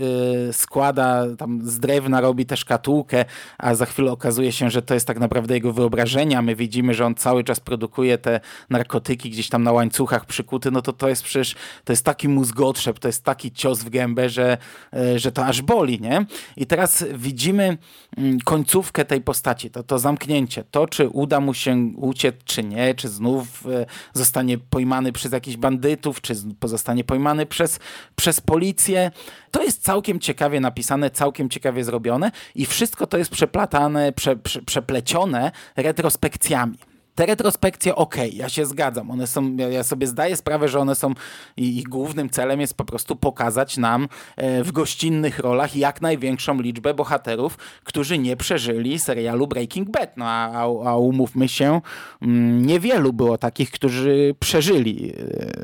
e, 0.48 0.52
składa, 0.52 1.24
tam 1.38 1.60
z 1.76 1.80
drewna 1.80 2.20
robi 2.20 2.46
tę 2.46 2.56
szkatułkę, 2.56 3.24
a 3.58 3.74
za 3.74 3.86
chwilę 3.86 4.12
okazuje 4.12 4.52
się, 4.52 4.70
że 4.70 4.82
to 4.82 4.94
jest 4.94 5.06
tak 5.06 5.18
naprawdę 5.18 5.54
jego 5.54 5.72
wyobrażenia. 5.72 6.42
My 6.42 6.56
widzimy, 6.56 6.94
że 6.94 7.06
on 7.06 7.14
cały 7.14 7.44
czas 7.44 7.60
produkuje 7.60 8.18
te 8.18 8.40
narkotyki 8.70 9.30
gdzieś 9.30 9.48
tam 9.48 9.62
na 9.62 9.72
łańcuchach 9.72 10.26
przykuty, 10.26 10.70
no 10.70 10.82
to 10.82 10.92
to 10.92 11.08
jest 11.08 11.22
przecież, 11.22 11.54
to 11.84 11.92
jest 11.92 12.04
taki 12.04 12.28
mózgotrzep, 12.28 12.98
to 12.98 13.08
jest 13.08 13.24
taki 13.24 13.52
cios 13.52 13.82
w 13.82 13.90
gębę, 13.90 14.28
że, 14.28 14.58
e, 14.92 15.18
że 15.18 15.32
to 15.32 15.46
aż 15.46 15.62
boli, 15.62 16.00
nie? 16.00 16.26
I 16.56 16.66
teraz 16.66 17.04
widzimy 17.14 17.78
mm, 18.16 18.40
końcówkę 18.40 19.04
tej 19.04 19.20
postaci, 19.20 19.70
to, 19.70 19.82
to 19.82 19.98
zamknięcie, 19.98 20.64
to 20.70 20.86
czy 20.86 21.08
uda 21.08 21.40
mu 21.40 21.54
się 21.54 21.92
uciec, 21.96 22.34
czy 22.44 22.64
nie, 22.64 22.94
czy 22.94 23.08
znów 23.08 23.66
e, 23.66 23.86
zostanie 24.12 24.58
pojmany 24.58 25.12
przez 25.12 25.32
jakichś 25.32 25.56
bandytów, 25.56 26.20
czy 26.20 26.34
zostanie 26.64 27.04
pojmany 27.04 27.46
przez, 27.46 27.78
przez 28.16 28.40
policję, 28.40 29.10
to 29.56 29.62
jest 29.62 29.82
całkiem 29.82 30.20
ciekawie 30.20 30.60
napisane, 30.60 31.10
całkiem 31.10 31.48
ciekawie 31.48 31.84
zrobione 31.84 32.30
i 32.54 32.66
wszystko 32.66 33.06
to 33.06 33.18
jest 33.18 33.30
przeplatane, 33.30 34.12
prze, 34.12 34.36
prze, 34.36 34.62
przeplecione 34.62 35.52
retrospekcjami 35.76 36.78
te 37.14 37.26
retrospekcje, 37.26 37.94
okej, 37.94 38.28
okay, 38.28 38.38
ja 38.38 38.48
się 38.48 38.66
zgadzam, 38.66 39.10
one 39.10 39.26
są, 39.26 39.56
ja 39.56 39.84
sobie 39.84 40.06
zdaję 40.06 40.36
sprawę, 40.36 40.68
że 40.68 40.78
one 40.78 40.94
są, 40.94 41.14
ich 41.56 41.84
głównym 41.84 42.30
celem 42.30 42.60
jest 42.60 42.74
po 42.74 42.84
prostu 42.84 43.16
pokazać 43.16 43.76
nam 43.76 44.08
e, 44.36 44.64
w 44.64 44.72
gościnnych 44.72 45.38
rolach 45.38 45.76
jak 45.76 46.02
największą 46.02 46.60
liczbę 46.60 46.94
bohaterów, 46.94 47.58
którzy 47.84 48.18
nie 48.18 48.36
przeżyli 48.36 48.98
serialu 48.98 49.46
Breaking 49.46 49.90
Bad. 49.90 50.16
No 50.16 50.24
a, 50.28 50.62
a 50.62 50.96
umówmy 50.96 51.48
się, 51.48 51.80
mm, 52.22 52.66
niewielu 52.66 53.12
było 53.12 53.38
takich, 53.38 53.70
którzy 53.70 54.34
przeżyli 54.40 55.12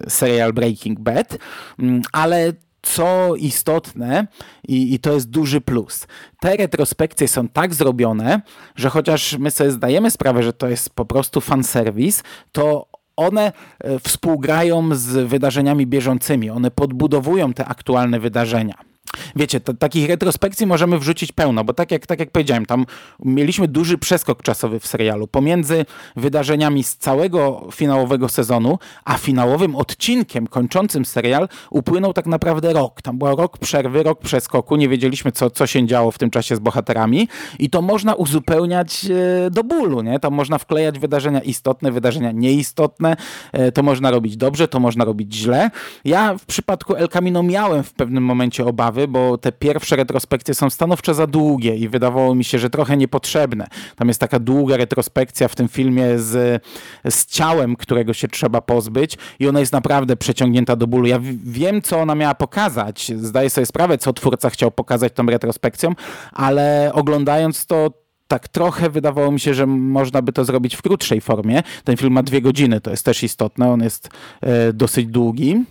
e, 0.06 0.10
serial 0.10 0.52
Breaking 0.52 1.00
Bad, 1.00 1.38
mm, 1.78 2.02
ale 2.12 2.52
co 2.82 3.36
istotne, 3.36 4.26
i, 4.68 4.94
i, 4.94 4.98
to 4.98 5.12
jest 5.12 5.30
duży 5.30 5.60
plus, 5.60 6.06
te 6.40 6.56
retrospekcje 6.56 7.28
są 7.28 7.48
tak 7.48 7.74
zrobione, 7.74 8.40
że 8.76 8.90
chociaż 8.90 9.38
my 9.38 9.50
sobie 9.50 9.70
zdajemy 9.70 10.10
sprawę, 10.10 10.42
że 10.42 10.52
to 10.52 10.68
jest 10.68 10.90
po 10.90 11.04
prostu 11.04 11.40
fanserwis, 11.40 12.22
to 12.52 12.86
one 13.16 13.52
e, 13.78 13.98
współgrają 13.98 14.94
z 14.94 15.28
wydarzeniami 15.28 15.86
bieżącymi, 15.86 16.50
one 16.50 16.70
podbudowują 16.70 17.52
te 17.52 17.64
aktualne 17.64 18.20
wydarzenia. 18.20 18.91
Wiecie, 19.36 19.60
takich 19.60 20.08
retrospekcji 20.08 20.66
możemy 20.66 20.98
wrzucić 20.98 21.32
pełno, 21.32 21.64
bo 21.64 21.72
tak 21.72 21.90
jak, 21.90 22.06
tak 22.06 22.20
jak 22.20 22.30
powiedziałem, 22.30 22.66
tam 22.66 22.86
mieliśmy 23.24 23.68
duży 23.68 23.98
przeskok 23.98 24.42
czasowy 24.42 24.80
w 24.80 24.86
serialu 24.86 25.26
pomiędzy 25.26 25.86
wydarzeniami 26.16 26.84
z 26.84 26.96
całego 26.96 27.68
finałowego 27.72 28.28
sezonu, 28.28 28.78
a 29.04 29.18
finałowym 29.18 29.76
odcinkiem 29.76 30.46
kończącym 30.46 31.04
serial 31.04 31.48
upłynął 31.70 32.12
tak 32.12 32.26
naprawdę 32.26 32.72
rok. 32.72 33.02
Tam 33.02 33.18
był 33.18 33.36
rok 33.36 33.58
przerwy, 33.58 34.02
rok 34.02 34.20
przeskoku, 34.20 34.76
nie 34.76 34.88
wiedzieliśmy, 34.88 35.32
co, 35.32 35.50
co 35.50 35.66
się 35.66 35.86
działo 35.86 36.10
w 36.10 36.18
tym 36.18 36.30
czasie 36.30 36.56
z 36.56 36.58
bohaterami 36.58 37.28
i 37.58 37.70
to 37.70 37.82
można 37.82 38.14
uzupełniać 38.14 39.06
e, 39.46 39.50
do 39.50 39.64
bólu, 39.64 40.02
nie? 40.02 40.20
To 40.20 40.30
można 40.30 40.58
wklejać 40.58 40.98
wydarzenia 40.98 41.40
istotne, 41.40 41.92
wydarzenia 41.92 42.32
nieistotne, 42.32 43.16
e, 43.52 43.72
to 43.72 43.82
można 43.82 44.10
robić 44.10 44.36
dobrze, 44.36 44.68
to 44.68 44.80
można 44.80 45.04
robić 45.04 45.34
źle. 45.34 45.70
Ja 46.04 46.38
w 46.38 46.46
przypadku 46.46 46.96
El 46.96 47.08
Camino 47.08 47.42
miałem 47.42 47.82
w 47.82 47.92
pewnym 47.92 48.24
momencie 48.24 48.66
obawy, 48.66 49.01
bo 49.08 49.38
te 49.38 49.52
pierwsze 49.52 49.96
retrospekcje 49.96 50.54
są 50.54 50.70
stanowczo 50.70 51.14
za 51.14 51.26
długie 51.26 51.76
i 51.76 51.88
wydawało 51.88 52.34
mi 52.34 52.44
się, 52.44 52.58
że 52.58 52.70
trochę 52.70 52.96
niepotrzebne. 52.96 53.66
Tam 53.96 54.08
jest 54.08 54.20
taka 54.20 54.38
długa 54.38 54.76
retrospekcja 54.76 55.48
w 55.48 55.54
tym 55.54 55.68
filmie 55.68 56.18
z, 56.18 56.62
z 57.10 57.26
ciałem, 57.26 57.76
którego 57.76 58.12
się 58.12 58.28
trzeba 58.28 58.60
pozbyć 58.60 59.18
i 59.38 59.48
ona 59.48 59.60
jest 59.60 59.72
naprawdę 59.72 60.16
przeciągnięta 60.16 60.76
do 60.76 60.86
bólu. 60.86 61.06
Ja 61.06 61.18
wiem, 61.44 61.82
co 61.82 62.00
ona 62.00 62.14
miała 62.14 62.34
pokazać. 62.34 63.12
Zdaję 63.16 63.50
sobie 63.50 63.66
sprawę, 63.66 63.98
co 63.98 64.12
twórca 64.12 64.50
chciał 64.50 64.70
pokazać 64.70 65.12
tą 65.12 65.26
retrospekcją, 65.26 65.94
ale 66.32 66.90
oglądając 66.94 67.66
to, 67.66 67.90
tak 68.28 68.48
trochę 68.48 68.90
wydawało 68.90 69.30
mi 69.30 69.40
się, 69.40 69.54
że 69.54 69.66
można 69.66 70.22
by 70.22 70.32
to 70.32 70.44
zrobić 70.44 70.76
w 70.76 70.82
krótszej 70.82 71.20
formie. 71.20 71.62
Ten 71.84 71.96
film 71.96 72.12
ma 72.12 72.22
dwie 72.22 72.42
godziny, 72.42 72.80
to 72.80 72.90
jest 72.90 73.04
też 73.04 73.22
istotne, 73.22 73.70
on 73.70 73.82
jest 73.82 74.08
e, 74.40 74.72
dosyć 74.72 75.06
długi. 75.06 75.64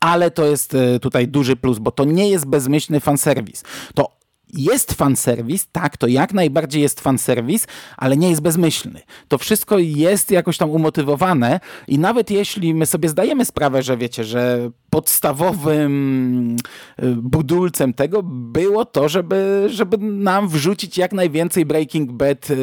Ale 0.00 0.30
to 0.30 0.44
jest 0.44 0.74
e, 0.74 1.00
tutaj 1.00 1.28
duży 1.28 1.56
plus, 1.56 1.78
bo 1.78 1.90
to 1.90 2.04
nie 2.04 2.30
jest 2.30 2.46
bezmyślny 2.46 3.00
fanserwis. 3.00 3.62
To 3.94 4.22
jest 4.52 4.92
fanserwis, 4.92 5.68
tak, 5.72 5.96
to 5.96 6.06
jak 6.06 6.32
najbardziej 6.32 6.82
jest 6.82 7.00
fanserwis, 7.00 7.66
ale 7.96 8.16
nie 8.16 8.30
jest 8.30 8.42
bezmyślny. 8.42 9.00
To 9.28 9.38
wszystko 9.38 9.78
jest 9.78 10.30
jakoś 10.30 10.58
tam 10.58 10.70
umotywowane 10.70 11.60
i 11.88 11.98
nawet 11.98 12.30
jeśli 12.30 12.74
my 12.74 12.86
sobie 12.86 13.08
zdajemy 13.08 13.44
sprawę, 13.44 13.82
że 13.82 13.96
wiecie, 13.96 14.24
że 14.24 14.70
podstawowym 14.90 16.56
e, 16.96 17.06
budulcem 17.06 17.94
tego 17.94 18.22
było 18.22 18.84
to, 18.84 19.08
żeby, 19.08 19.66
żeby 19.70 19.98
nam 19.98 20.48
wrzucić 20.48 20.98
jak 20.98 21.12
najwięcej 21.12 21.66
Breaking 21.66 22.12
Bad 22.12 22.50
e, 22.50 22.54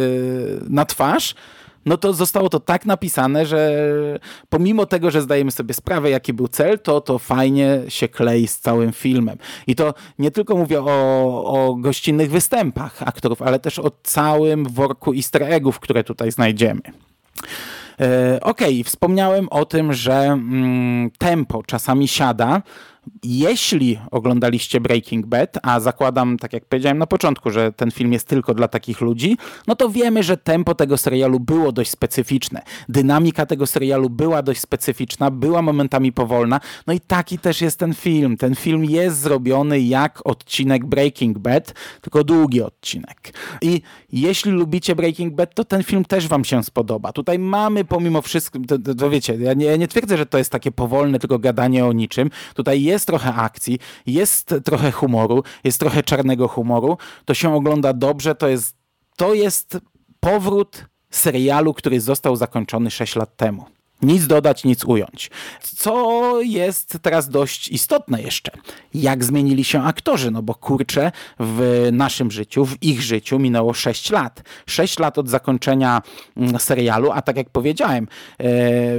na 0.69 0.85
twarz, 0.85 1.35
no 1.85 1.97
to 1.97 2.13
zostało 2.13 2.49
to 2.49 2.59
tak 2.59 2.85
napisane, 2.85 3.45
że 3.45 3.69
pomimo 4.49 4.85
tego, 4.85 5.11
że 5.11 5.21
zdajemy 5.21 5.51
sobie 5.51 5.73
sprawę, 5.73 6.09
jaki 6.09 6.33
był 6.33 6.47
cel, 6.47 6.79
to 6.79 7.01
to 7.01 7.19
fajnie 7.19 7.81
się 7.87 8.07
klei 8.07 8.47
z 8.47 8.59
całym 8.59 8.91
filmem. 8.91 9.37
I 9.67 9.75
to 9.75 9.93
nie 10.19 10.31
tylko 10.31 10.57
mówię 10.57 10.81
o, 10.81 11.43
o 11.45 11.75
gościnnych 11.75 12.31
występach 12.31 13.03
aktorów, 13.03 13.41
ale 13.41 13.59
też 13.59 13.79
o 13.79 13.91
całym 14.03 14.65
worku 14.65 15.13
easter 15.13 15.43
eggów, 15.43 15.79
które 15.79 16.03
tutaj 16.03 16.31
znajdziemy. 16.31 16.81
E, 18.01 18.39
okej, 18.41 18.81
okay, 18.81 18.83
wspomniałem 18.83 19.49
o 19.49 19.65
tym, 19.65 19.93
że 19.93 20.15
mm, 20.15 21.11
tempo 21.17 21.63
czasami 21.63 22.07
siada, 22.07 22.61
jeśli 23.23 23.99
oglądaliście 24.11 24.81
Breaking 24.81 25.25
Bad, 25.25 25.57
a 25.63 25.79
zakładam, 25.79 26.37
tak 26.37 26.53
jak 26.53 26.65
powiedziałem 26.65 26.97
na 26.97 27.07
początku, 27.07 27.49
że 27.49 27.71
ten 27.71 27.91
film 27.91 28.13
jest 28.13 28.27
tylko 28.27 28.53
dla 28.53 28.67
takich 28.67 29.01
ludzi, 29.01 29.37
no 29.67 29.75
to 29.75 29.89
wiemy, 29.89 30.23
że 30.23 30.37
tempo 30.37 30.75
tego 30.75 30.97
serialu 30.97 31.39
było 31.39 31.71
dość 31.71 31.91
specyficzne. 31.91 32.61
Dynamika 32.89 33.45
tego 33.45 33.67
serialu 33.67 34.09
była 34.09 34.41
dość 34.41 34.61
specyficzna, 34.61 35.31
była 35.31 35.61
momentami 35.61 36.11
powolna, 36.11 36.59
no 36.87 36.93
i 36.93 36.99
taki 36.99 37.39
też 37.39 37.61
jest 37.61 37.79
ten 37.79 37.93
film. 37.93 38.37
Ten 38.37 38.55
film 38.55 38.85
jest 38.85 39.19
zrobiony 39.19 39.79
jak 39.79 40.21
odcinek 40.23 40.85
Breaking 40.85 41.37
Bad, 41.37 41.73
tylko 42.01 42.23
długi 42.23 42.61
odcinek. 42.61 43.33
I 43.61 43.81
jeśli 44.11 44.51
lubicie 44.51 44.95
Breaking 44.95 45.35
Bad, 45.35 45.55
to 45.55 45.65
ten 45.65 45.83
film 45.83 46.05
też 46.05 46.27
wam 46.27 46.45
się 46.45 46.63
spodoba. 46.63 47.11
Tutaj 47.13 47.39
mamy 47.39 47.85
pomimo 47.85 48.21
wszystko, 48.21 48.59
to, 48.67 48.79
to, 48.79 48.95
to 48.95 49.09
wiecie, 49.09 49.35
ja 49.35 49.53
nie, 49.53 49.65
ja 49.65 49.75
nie 49.75 49.87
twierdzę, 49.87 50.17
że 50.17 50.25
to 50.25 50.37
jest 50.37 50.51
takie 50.51 50.71
powolne 50.71 51.19
tylko 51.19 51.39
gadanie 51.39 51.85
o 51.85 51.93
niczym. 51.93 52.29
Tutaj 52.53 52.83
jest 52.99 53.07
trochę 53.07 53.33
akcji, 53.33 53.79
jest 54.05 54.55
trochę 54.65 54.91
humoru, 54.91 55.43
jest 55.63 55.79
trochę 55.79 56.03
czarnego 56.03 56.47
humoru, 56.47 56.97
to 57.25 57.33
się 57.33 57.55
ogląda 57.55 57.93
dobrze, 57.93 58.35
to 58.35 58.47
jest, 58.47 58.75
to 59.15 59.33
jest 59.33 59.77
powrót 60.19 60.85
serialu, 61.09 61.73
który 61.73 62.01
został 62.01 62.35
zakończony 62.35 62.91
6 62.91 63.15
lat 63.15 63.37
temu. 63.37 63.65
Nic 64.01 64.27
dodać, 64.27 64.63
nic 64.63 64.85
ująć. 64.85 65.31
Co 65.61 66.41
jest 66.41 66.97
teraz 67.01 67.29
dość 67.29 67.67
istotne 67.67 68.21
jeszcze. 68.21 68.51
Jak 68.93 69.23
zmienili 69.23 69.63
się 69.63 69.83
aktorzy? 69.83 70.31
No 70.31 70.41
bo 70.41 70.55
kurczę, 70.55 71.11
w 71.39 71.89
naszym 71.91 72.31
życiu, 72.31 72.65
w 72.65 72.83
ich 72.83 73.01
życiu 73.01 73.39
minęło 73.39 73.73
6 73.73 74.09
lat. 74.09 74.43
6 74.65 74.99
lat 74.99 75.17
od 75.17 75.29
zakończenia 75.29 76.01
mm, 76.37 76.59
serialu, 76.59 77.11
a 77.11 77.21
tak 77.21 77.37
jak 77.37 77.49
powiedziałem, 77.49 78.03
e, 78.03 78.07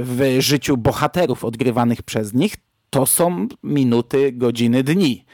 w 0.01 0.35
życiu 0.39 0.77
bohaterów 0.77 1.45
odgrywanych 1.45 2.03
przez 2.03 2.33
nich 2.33 2.55
to 2.91 3.05
są 3.05 3.47
minuty, 3.63 4.31
godziny, 4.31 4.83
dni. 4.83 5.25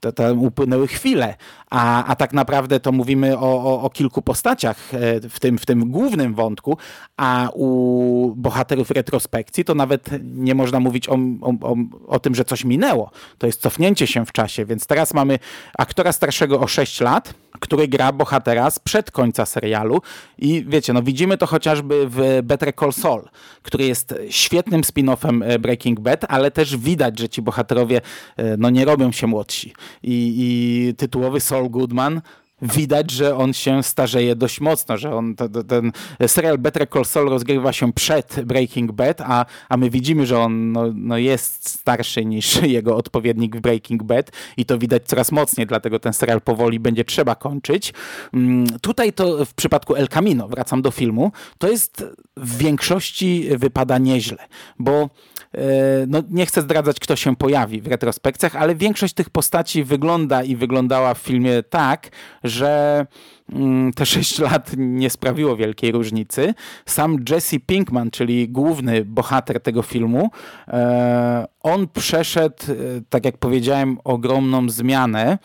To 0.00 0.12
tam 0.12 0.38
upłynęły 0.38 0.86
chwile, 0.86 1.36
a, 1.70 2.04
a 2.04 2.16
tak 2.16 2.32
naprawdę 2.32 2.80
to 2.80 2.92
mówimy 2.92 3.38
o, 3.38 3.64
o, 3.64 3.82
o, 3.82 3.90
kilku 3.90 4.22
postaciach 4.22 4.94
e, 4.94 5.20
w 5.28 5.40
tym, 5.40 5.58
w 5.58 5.66
tym 5.66 5.90
głównym 5.90 6.34
wątku, 6.34 6.76
a 7.16 7.48
u 7.54 8.34
bohaterów 8.36 8.90
retrospekcji 8.90 9.64
to 9.64 9.74
nawet 9.74 10.10
nie 10.22 10.54
można 10.54 10.80
mówić 10.80 11.08
o, 11.08 11.18
o, 11.40 11.76
o, 12.06 12.18
tym, 12.20 12.34
że 12.34 12.44
coś 12.44 12.64
minęło. 12.64 13.10
To 13.38 13.46
jest 13.46 13.60
cofnięcie 13.60 14.06
się 14.06 14.26
w 14.26 14.32
czasie, 14.32 14.64
więc 14.64 14.86
teraz 14.86 15.14
mamy 15.14 15.38
aktora 15.78 16.12
starszego 16.12 16.60
o 16.60 16.66
6 16.66 17.00
lat, 17.00 17.34
który 17.62 17.88
gra 17.88 18.12
bohatera 18.12 18.70
sprzed 18.70 19.10
końca 19.10 19.46
serialu. 19.46 20.00
I 20.38 20.64
wiecie, 20.68 20.92
no 20.92 21.02
widzimy 21.02 21.38
to 21.38 21.46
chociażby 21.46 22.06
w 22.08 22.40
Better 22.42 22.74
Call 22.74 22.92
Saul, 22.92 23.28
który 23.62 23.84
jest 23.84 24.14
świetnym 24.30 24.82
spin-offem 24.82 25.44
e, 25.44 25.58
Breaking 25.58 26.00
Bad, 26.00 26.24
ale 26.28 26.50
też 26.50 26.76
widać, 26.76 27.18
że 27.18 27.28
ci 27.28 27.42
bohaterowie 27.42 28.00
e, 28.36 28.56
no 28.56 28.70
nie 28.70 28.84
robią 28.84 29.12
się 29.12 29.26
młodsi. 29.26 29.72
I, 30.02 30.34
i 30.38 30.94
tytułowy 30.94 31.40
Saul 31.40 31.70
Goodman 31.70 32.20
widać, 32.62 33.10
że 33.10 33.36
on 33.36 33.52
się 33.52 33.82
starzeje 33.82 34.36
dość 34.36 34.60
mocno, 34.60 34.98
że 34.98 35.14
on, 35.14 35.34
ten 35.68 35.92
serial 36.26 36.58
Better 36.58 36.88
Call 36.88 37.04
Saul 37.04 37.28
rozgrywa 37.28 37.72
się 37.72 37.92
przed 37.92 38.40
Breaking 38.44 38.92
Bad, 38.92 39.20
a, 39.20 39.46
a 39.68 39.76
my 39.76 39.90
widzimy, 39.90 40.26
że 40.26 40.38
on 40.38 40.72
no, 40.72 40.84
no 40.94 41.18
jest 41.18 41.68
starszy 41.68 42.24
niż 42.24 42.62
jego 42.62 42.96
odpowiednik 42.96 43.56
w 43.56 43.60
Breaking 43.60 44.02
Bad 44.02 44.30
i 44.56 44.64
to 44.64 44.78
widać 44.78 45.02
coraz 45.04 45.32
mocniej, 45.32 45.66
dlatego 45.66 45.98
ten 45.98 46.12
serial 46.12 46.40
powoli 46.40 46.80
będzie 46.80 47.04
trzeba 47.04 47.34
kończyć. 47.34 47.94
Mm, 48.34 48.66
tutaj 48.80 49.12
to 49.12 49.44
w 49.44 49.54
przypadku 49.54 49.94
El 49.94 50.08
Camino, 50.08 50.48
wracam 50.48 50.82
do 50.82 50.90
filmu, 50.90 51.32
to 51.58 51.68
jest 51.68 52.04
w 52.36 52.58
większości 52.58 53.48
wypada 53.56 53.98
nieźle, 53.98 54.38
bo 54.78 55.10
E, 55.54 56.06
no 56.08 56.22
nie 56.30 56.46
chcę 56.46 56.62
zdradzać, 56.62 57.00
kto 57.00 57.16
się 57.16 57.36
pojawi 57.36 57.80
w 57.80 57.86
retrospekcjach, 57.86 58.56
ale 58.56 58.74
większość 58.74 59.14
tych 59.14 59.30
postaci 59.30 59.84
wygląda 59.84 60.42
i 60.42 60.56
wyglądała 60.56 61.14
w 61.14 61.18
filmie 61.18 61.62
tak, 61.62 62.10
że 62.44 62.51
mm, 62.60 63.92
te 63.92 64.06
6 64.16 64.38
lat 64.38 64.70
nie 64.76 65.10
sprawiło 65.10 65.56
wielkiej 65.56 65.92
różnicy. 65.92 66.54
Sam 66.86 67.16
Jesse 67.30 67.60
Pinkman, 67.66 68.10
czyli 68.10 68.48
główny 68.48 69.04
bohater 69.04 69.60
tego 69.60 69.82
filmu, 69.82 70.30
e, 70.68 71.46
on 71.62 71.88
przeszedł, 71.88 72.56
e, 72.68 72.74
tak 73.08 73.24
jak 73.24 73.38
powiedziałem, 73.38 73.98
ogromną 74.04 74.68
zmianę. 74.70 75.38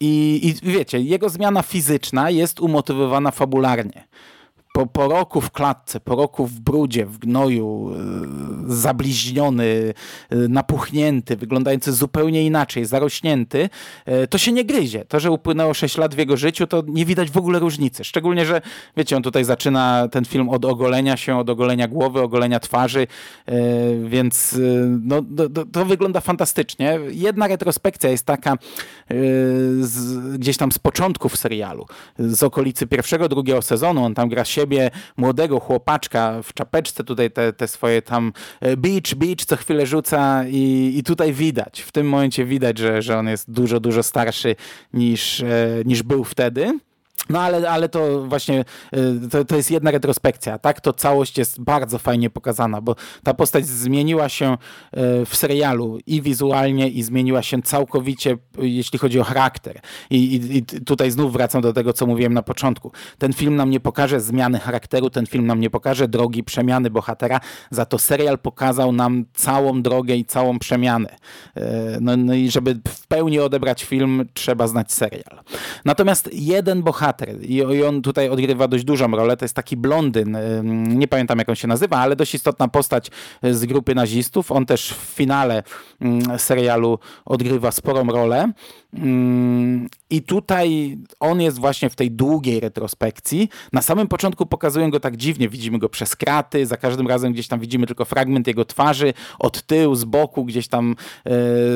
I, 0.00 0.40
I 0.48 0.70
wiecie, 0.70 1.00
jego 1.00 1.28
zmiana 1.28 1.62
fizyczna 1.62 2.30
jest 2.30 2.60
umotywowana 2.60 3.30
fabularnie 3.30 4.04
po, 4.72 4.86
po 4.86 5.08
roku 5.08 5.40
w 5.40 5.50
klatce, 5.50 6.00
po 6.00 6.16
roku 6.16 6.46
w 6.46 6.60
brudzie, 6.60 7.06
w 7.06 7.18
gnoju, 7.18 7.90
e, 8.68 8.74
zabliźniony, 8.74 9.94
e, 10.30 10.36
napuchnięty, 10.36 11.36
wyglądający 11.36 11.92
zupełnie 11.92 12.46
inaczej, 12.46 12.84
zarośnięty, 12.84 13.70
e, 14.06 14.26
to 14.26 14.38
się 14.38 14.52
nie 14.52 14.64
gryzie. 14.64 15.04
To, 15.04 15.20
że 15.20 15.30
upłynęło 15.30 15.74
6 15.74 15.98
lat 15.98 16.14
w 16.14 16.18
jego 16.18 16.36
życiu, 16.36 16.66
to 16.66 16.82
nie 16.86 17.04
widać 17.04 17.30
w 17.30 17.36
ogóle 17.36 17.58
różnicy. 17.58 18.04
Szczególnie, 18.04 18.46
że 18.46 18.62
wiecie, 18.96 19.16
on 19.16 19.22
tutaj 19.22 19.44
zaczyna 19.44 20.08
ten 20.08 20.24
film 20.24 20.48
od 20.48 20.64
ogolenia 20.64 21.16
się, 21.16 21.38
od 21.38 21.50
ogolenia 21.50 21.88
głowy, 21.88 22.20
ogolenia 22.20 22.60
twarzy, 22.60 23.06
więc 24.04 24.58
no, 25.02 25.22
to, 25.54 25.64
to 25.72 25.84
wygląda 25.84 26.20
fantastycznie. 26.20 26.98
Jedna 27.10 27.48
retrospekcja 27.48 28.10
jest 28.10 28.26
taka 28.26 28.56
z, 29.80 30.18
gdzieś 30.38 30.56
tam 30.56 30.72
z 30.72 30.78
początków 30.78 31.36
serialu, 31.36 31.86
z 32.18 32.42
okolicy 32.42 32.86
pierwszego, 32.86 33.28
drugiego 33.28 33.62
sezonu. 33.62 34.04
On 34.04 34.14
tam 34.14 34.28
gra 34.28 34.44
siebie, 34.60 34.90
młodego 35.16 35.60
chłopaczka 35.60 36.42
w 36.42 36.54
czapeczce, 36.54 37.04
tutaj 37.04 37.30
te, 37.30 37.52
te 37.52 37.68
swoje 37.68 38.02
tam 38.02 38.32
e, 38.60 38.76
beach, 38.76 39.14
beach 39.16 39.44
co 39.46 39.56
chwilę 39.56 39.86
rzuca 39.86 40.44
i, 40.48 40.92
i 40.96 41.02
tutaj 41.02 41.32
widać, 41.32 41.80
w 41.80 41.92
tym 41.92 42.08
momencie 42.08 42.44
widać, 42.44 42.78
że, 42.78 43.02
że 43.02 43.18
on 43.18 43.28
jest 43.28 43.50
dużo, 43.50 43.80
dużo 43.80 44.02
starszy 44.02 44.56
niż, 44.92 45.40
e, 45.40 45.46
niż 45.84 46.02
był 46.02 46.24
wtedy. 46.24 46.78
No 47.30 47.40
ale, 47.40 47.70
ale 47.70 47.88
to 47.88 48.26
właśnie 48.26 48.64
y, 48.96 49.28
to, 49.30 49.44
to 49.44 49.56
jest 49.56 49.70
jedna 49.70 49.90
retrospekcja, 49.90 50.58
tak? 50.58 50.80
To 50.80 50.92
całość 50.92 51.38
jest 51.38 51.60
bardzo 51.60 51.98
fajnie 51.98 52.30
pokazana, 52.30 52.80
bo 52.80 52.96
ta 53.24 53.34
postać 53.34 53.66
zmieniła 53.66 54.28
się 54.28 54.52
y, 54.52 55.26
w 55.26 55.36
serialu 55.36 55.98
i 56.06 56.22
wizualnie 56.22 56.88
i 56.88 57.02
zmieniła 57.02 57.42
się 57.42 57.62
całkowicie, 57.62 58.36
jeśli 58.58 58.98
chodzi 58.98 59.20
o 59.20 59.24
charakter. 59.24 59.80
I, 60.10 60.16
i, 60.16 60.56
I, 60.56 60.62
tutaj 60.62 61.10
znów 61.10 61.32
wracam 61.32 61.62
do 61.62 61.72
tego, 61.72 61.92
co 61.92 62.06
mówiłem 62.06 62.34
na 62.34 62.42
początku. 62.42 62.92
Ten 63.18 63.32
film 63.32 63.56
nam 63.56 63.70
nie 63.70 63.80
pokaże 63.80 64.20
zmiany 64.20 64.58
charakteru, 64.58 65.10
ten 65.10 65.26
film 65.26 65.46
nam 65.46 65.60
nie 65.60 65.70
pokaże 65.70 66.08
drogi 66.08 66.44
przemiany 66.44 66.90
bohatera, 66.90 67.40
za 67.70 67.84
to 67.84 67.98
serial 67.98 68.38
pokazał 68.38 68.92
nam 68.92 69.24
całą 69.34 69.82
drogę 69.82 70.16
i 70.16 70.24
całą 70.24 70.58
przemianę. 70.58 71.16
Y, 71.56 71.62
no, 72.00 72.16
no 72.16 72.34
i 72.34 72.50
żeby 72.50 72.80
w 72.88 73.06
pełni 73.06 73.38
odebrać 73.38 73.84
film, 73.84 74.28
trzeba 74.34 74.66
znać 74.66 74.92
serial. 74.92 75.40
Natomiast 75.84 76.30
jeden 76.32 76.82
bohater 76.82 77.19
bohater 77.20 77.50
i 77.50 77.84
on 77.84 78.02
tutaj 78.02 78.28
odgrywa 78.28 78.68
dość 78.68 78.84
dużą 78.84 79.10
rolę. 79.10 79.36
To 79.36 79.44
jest 79.44 79.54
taki 79.54 79.76
blondyn, 79.76 80.36
nie 80.88 81.08
pamiętam 81.08 81.38
jak 81.38 81.48
on 81.48 81.54
się 81.54 81.68
nazywa, 81.68 81.96
ale 81.96 82.16
dość 82.16 82.34
istotna 82.34 82.68
postać 82.68 83.10
z 83.42 83.64
grupy 83.64 83.94
nazistów. 83.94 84.52
On 84.52 84.66
też 84.66 84.92
w 84.92 85.14
finale 85.14 85.62
serialu 86.36 86.98
odgrywa 87.24 87.70
sporą 87.70 88.06
rolę. 88.06 88.52
I 90.10 90.22
tutaj 90.22 90.98
on 91.20 91.40
jest 91.40 91.58
właśnie 91.58 91.90
w 91.90 91.96
tej 91.96 92.10
długiej 92.10 92.60
retrospekcji. 92.60 93.48
Na 93.72 93.82
samym 93.82 94.08
początku 94.08 94.46
pokazują 94.46 94.90
go 94.90 95.00
tak 95.00 95.16
dziwnie, 95.16 95.48
widzimy 95.48 95.78
go 95.78 95.88
przez 95.88 96.16
kraty, 96.16 96.66
za 96.66 96.76
każdym 96.76 97.06
razem 97.06 97.32
gdzieś 97.32 97.48
tam 97.48 97.60
widzimy 97.60 97.86
tylko 97.86 98.04
fragment 98.04 98.46
jego 98.46 98.64
twarzy, 98.64 99.12
od 99.38 99.62
tyłu, 99.62 99.94
z 99.94 100.04
boku, 100.04 100.44
gdzieś 100.44 100.68
tam 100.68 100.90
e, 100.90 101.30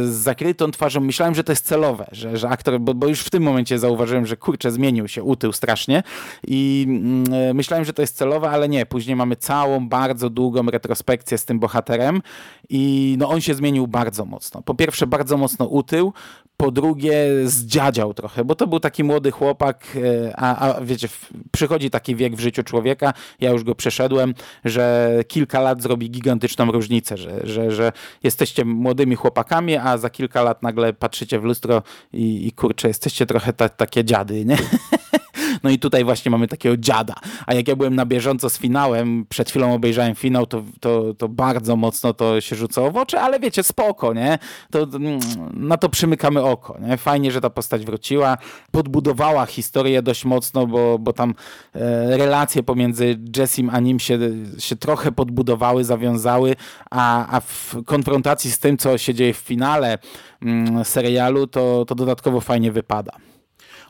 z 0.04 0.10
zakrytą 0.10 0.70
twarzą. 0.70 1.00
Myślałem, 1.00 1.34
że 1.34 1.44
to 1.44 1.52
jest 1.52 1.66
celowe, 1.66 2.06
że, 2.12 2.36
że 2.36 2.48
aktor, 2.48 2.80
bo, 2.80 2.94
bo 2.94 3.08
już 3.08 3.20
w 3.20 3.30
tym 3.30 3.42
momencie 3.42 3.78
zauważyłem, 3.78 4.26
że 4.26 4.36
kurczę, 4.36 4.70
zmienił 4.70 5.08
się, 5.08 5.22
utył 5.34 5.52
strasznie 5.52 6.02
i 6.46 6.86
mm, 6.88 7.24
e, 7.32 7.54
myślałem, 7.54 7.84
że 7.84 7.92
to 7.92 8.02
jest 8.02 8.16
celowe, 8.16 8.50
ale 8.50 8.68
nie. 8.68 8.86
Później 8.86 9.16
mamy 9.16 9.36
całą, 9.36 9.88
bardzo 9.88 10.30
długą 10.30 10.66
retrospekcję 10.66 11.38
z 11.38 11.44
tym 11.44 11.58
bohaterem 11.58 12.22
i 12.68 13.14
no 13.18 13.28
on 13.28 13.40
się 13.40 13.54
zmienił 13.54 13.86
bardzo 13.86 14.24
mocno. 14.24 14.62
Po 14.62 14.74
pierwsze 14.74 15.06
bardzo 15.06 15.36
mocno 15.36 15.66
utył, 15.66 16.12
po 16.56 16.70
drugie 16.70 17.14
zdziadział 17.44 18.14
trochę, 18.14 18.44
bo 18.44 18.54
to 18.54 18.66
był 18.66 18.80
taki 18.80 19.04
młody 19.04 19.30
chłopak, 19.30 19.86
e, 19.96 20.36
a, 20.36 20.58
a 20.58 20.80
wiecie, 20.80 21.08
przychodzi 21.52 21.90
taki 21.90 22.16
wiek 22.16 22.36
w 22.36 22.40
życiu 22.40 22.62
człowieka, 22.62 23.12
ja 23.40 23.50
już 23.50 23.64
go 23.64 23.74
przeszedłem, 23.74 24.34
że 24.64 25.10
kilka 25.28 25.60
lat 25.60 25.82
zrobi 25.82 26.10
gigantyczną 26.10 26.72
różnicę, 26.72 27.16
że, 27.16 27.40
że, 27.44 27.70
że 27.70 27.92
jesteście 28.22 28.64
młodymi 28.64 29.16
chłopakami, 29.16 29.76
a 29.76 29.98
za 29.98 30.10
kilka 30.10 30.42
lat 30.42 30.62
nagle 30.62 30.92
patrzycie 30.92 31.40
w 31.40 31.44
lustro 31.44 31.82
i, 32.12 32.46
i 32.46 32.52
kurczę, 32.52 32.88
jesteście 32.88 33.26
trochę 33.26 33.52
ta, 33.52 33.68
takie 33.68 34.04
dziady, 34.04 34.44
nie? 34.44 34.56
No 35.64 35.70
i 35.70 35.78
tutaj 35.78 36.04
właśnie 36.04 36.30
mamy 36.30 36.48
takiego 36.48 36.76
dziada. 36.76 37.14
A 37.46 37.54
jak 37.54 37.68
ja 37.68 37.76
byłem 37.76 37.94
na 37.94 38.06
bieżąco 38.06 38.50
z 38.50 38.58
finałem, 38.58 39.26
przed 39.28 39.50
chwilą 39.50 39.74
obejrzałem 39.74 40.14
finał, 40.14 40.46
to, 40.46 40.62
to, 40.80 41.14
to 41.14 41.28
bardzo 41.28 41.76
mocno 41.76 42.14
to 42.14 42.40
się 42.40 42.56
rzucało 42.56 42.90
w 42.90 42.96
oczy, 42.96 43.18
ale 43.18 43.40
wiecie, 43.40 43.62
spoko, 43.62 44.14
nie? 44.14 44.38
To, 44.70 44.82
mm, 44.82 45.20
na 45.54 45.76
to 45.76 45.88
przymykamy 45.88 46.42
oko, 46.42 46.78
nie? 46.80 46.96
Fajnie, 46.96 47.32
że 47.32 47.40
ta 47.40 47.50
postać 47.50 47.84
wróciła, 47.84 48.38
podbudowała 48.70 49.46
historię 49.46 50.02
dość 50.02 50.24
mocno, 50.24 50.66
bo, 50.66 50.98
bo 50.98 51.12
tam 51.12 51.34
e, 51.74 52.16
relacje 52.16 52.62
pomiędzy 52.62 53.18
Jessim 53.36 53.70
a 53.72 53.80
nim 53.80 54.00
się, 54.00 54.18
się 54.58 54.76
trochę 54.76 55.12
podbudowały, 55.12 55.84
zawiązały, 55.84 56.56
a, 56.90 57.36
a 57.36 57.40
w 57.40 57.76
konfrontacji 57.86 58.50
z 58.50 58.58
tym, 58.58 58.76
co 58.76 58.98
się 58.98 59.14
dzieje 59.14 59.34
w 59.34 59.36
finale 59.36 59.98
mm, 60.42 60.84
serialu, 60.84 61.46
to, 61.46 61.84
to 61.84 61.94
dodatkowo 61.94 62.40
fajnie 62.40 62.72
wypada. 62.72 63.12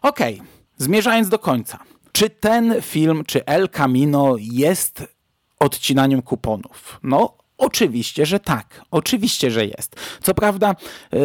Okej. 0.03 0.35
Okay. 0.35 0.54
Zmierzając 0.77 1.29
do 1.29 1.39
końca. 1.39 1.79
Czy 2.13 2.31
ten 2.31 2.83
film, 2.83 3.25
czy 3.27 3.47
El 3.47 3.69
Camino 3.69 4.35
jest 4.39 5.05
odcinaniem 5.61 6.23
kuponów? 6.23 7.01
No, 7.03 7.37
Oczywiście, 7.59 8.27
że 8.27 8.41
tak. 8.41 8.83
Oczywiście, 8.91 9.51
że 9.51 9.67
jest. 9.67 9.97
Co 10.23 10.35
prawda 10.35 10.75
y, 11.15 11.19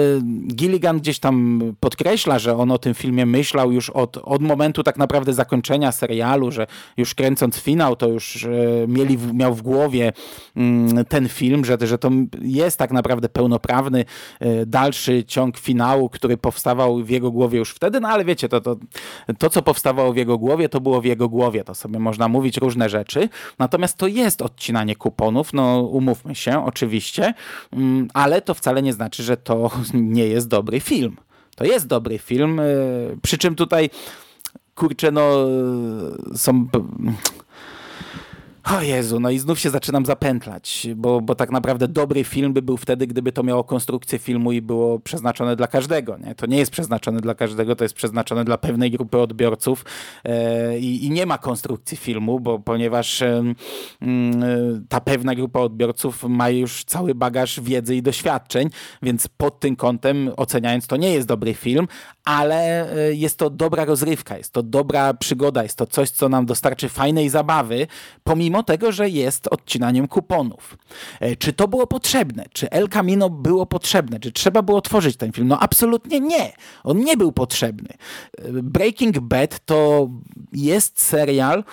Gilligan 0.48 1.00
gdzieś 1.00 1.20
tam 1.20 1.62
podkreśla, 1.80 2.39
że 2.39 2.58
on 2.58 2.72
o 2.72 2.78
tym 2.78 2.94
filmie 2.94 3.26
myślał 3.26 3.72
już 3.72 3.89
od, 3.89 4.18
od 4.18 4.42
momentu 4.42 4.84
tak 4.84 4.98
naprawdę 4.98 5.34
zakończenia 5.34 5.92
serialu, 5.92 6.52
że 6.52 6.68
już 6.98 7.15
kręcąc 7.15 7.58
finał, 7.58 7.96
to 7.96 8.08
już 8.08 8.44
y, 8.44 8.86
mieli, 8.88 9.18
miał 9.34 9.54
w 9.56 9.62
głowie 9.62 10.13
mm, 10.56 11.06
ten 11.06 11.30
film, 11.30 11.65
że, 11.65 11.78
że 11.82 11.98
to 11.98 12.10
jest 12.42 12.78
tak 12.78 12.92
naprawdę 12.92 13.30
pełnoprawny 13.30 14.06
y, 14.42 14.65
dalszy 14.65 15.24
ciąg 15.24 15.58
finału, 15.58 16.10
który 16.10 16.38
powstawał 16.38 17.04
w 17.04 17.10
jego 17.10 17.32
głowie 17.32 17.60
już 17.60 17.72
wtedy, 17.72 18.00
no 18.00 18.08
ale 18.08 18.26
wiecie, 18.26 18.50
to, 18.50 18.62
to, 18.62 18.76
to 19.38 19.50
co 19.50 19.62
powstawało 19.62 20.13
w 20.13 20.18
jego 20.18 20.38
głowie, 20.38 20.70
to 20.70 20.82
było 20.82 21.02
w 21.02 21.06
jego 21.06 21.30
głowie. 21.30 21.63
To 21.63 21.76
sobie 21.76 22.00
można 22.00 22.28
mówić 22.28 22.58
różne 22.58 22.89
rzeczy. 22.89 23.30
Natomiast 23.60 23.98
to 23.98 24.08
jest 24.08 24.42
odcinanie 24.42 24.96
kuponów, 24.96 25.54
no 25.54 25.82
umówmy 25.82 26.29
się, 26.36 26.65
oczywiście, 26.65 27.34
mm, 27.74 28.08
ale 28.13 28.42
to 28.42 28.54
wcale 28.54 28.82
nie 28.82 28.94
znaczy, 28.94 29.24
że 29.24 29.38
to 29.38 29.72
nie 29.94 30.28
jest 30.28 30.48
dobry 30.48 30.80
film. 30.80 31.18
To 31.56 31.65
jest 31.65 31.88
dobry 31.88 32.18
film, 32.18 32.60
y, 32.60 33.18
przy 33.22 33.38
czym 33.38 33.56
tutaj 33.56 33.89
kurczę, 34.76 35.12
no 35.12 35.48
są 36.36 36.68
o 38.77 38.82
Jezu, 38.82 39.19
no 39.19 39.29
i 39.29 39.39
znów 39.39 39.60
się 39.60 39.69
zaczynam 39.69 40.05
zapętlać, 40.05 40.88
bo, 40.95 41.21
bo 41.21 41.36
tak 41.36 41.51
naprawdę 41.51 41.88
dobry 41.88 42.23
film 42.23 42.53
by 42.53 42.62
był 42.62 42.77
wtedy, 42.77 43.08
gdyby 43.08 43.32
to 43.32 43.43
miało 43.43 43.63
konstrukcję 43.63 44.19
filmu 44.19 44.51
i 44.51 44.62
było 44.62 44.99
przeznaczone 44.99 45.55
dla 45.55 45.67
każdego. 45.67 46.17
Nie? 46.17 46.36
To 46.36 46.45
nie 46.45 46.58
jest 46.58 46.71
przeznaczone 46.71 47.21
dla 47.21 47.36
każdego, 47.36 47.75
to 47.75 47.84
jest 47.84 47.95
przeznaczone 47.95 48.45
dla 48.45 48.58
pewnej 48.58 48.91
grupy 48.91 49.17
odbiorców 49.17 49.86
e, 50.23 50.79
i, 50.79 51.10
nie 51.10 51.25
ma 51.25 51.38
konstrukcji 51.38 51.97
filmu, 51.97 52.39
bo 52.39 52.60
ponieważ 52.60 53.21
e, 53.21 53.43
ta 54.89 55.01
pewna 55.01 55.36
grupa 55.36 55.60
odbiorców 55.60 56.23
ma 56.23 56.49
już 56.49 56.84
cały 56.84 57.15
bagaż 57.15 57.60
wiedzy 57.62 57.95
i 57.95 58.01
doświadczeń, 58.01 58.69
więc 59.01 59.27
pod 59.27 59.60
tym 59.60 59.75
kątem 59.75 60.32
oceniając 60.38 60.88
to 60.88 60.97
nie 60.97 61.13
jest 61.13 61.27
dobry 61.27 61.53
film, 61.53 61.88
ale 62.25 62.91
e, 62.95 63.13
jest 63.13 63.38
to 63.38 63.49
dobra 63.49 63.86
rozrywka, 63.86 64.38
jest 64.38 64.53
to 64.53 64.63
dobra 64.63 65.13
przygoda, 65.13 65.63
jest 65.63 65.77
to 65.77 65.86
coś, 65.86 66.10
co 66.10 66.29
nam 66.29 66.45
dostarczy 66.45 66.89
fajnej 66.89 67.29
zabawy, 67.29 67.88
pomimo 68.23 68.59
tego, 68.63 68.91
że 68.91 69.10
jest 69.10 69.48
odcinaniem 69.48 70.08
kuponów. 70.08 70.78
E, 71.19 71.36
czy 71.36 71.54
to 71.54 71.67
było 71.67 71.88
potrzebne? 71.88 72.45
Czy 72.54 72.69
El 72.69 72.89
Camino 72.89 73.30
było 73.30 73.65
potrzebne? 73.65 74.19
Czy 74.19 74.32
trzeba 74.32 74.62
było 74.62 74.82
tworzyć 74.82 75.17
ten 75.17 75.32
film? 75.32 75.48
No 75.48 75.60
absolutnie 75.60 76.19
nie. 76.19 76.54
On 76.84 77.00
nie 77.00 77.17
był 77.17 77.32
potrzebny. 77.32 77.89
E, 78.38 78.52
Breaking 78.52 79.19
Bad 79.19 79.65
to 79.65 80.10
jest 80.54 81.02
serial, 81.02 81.63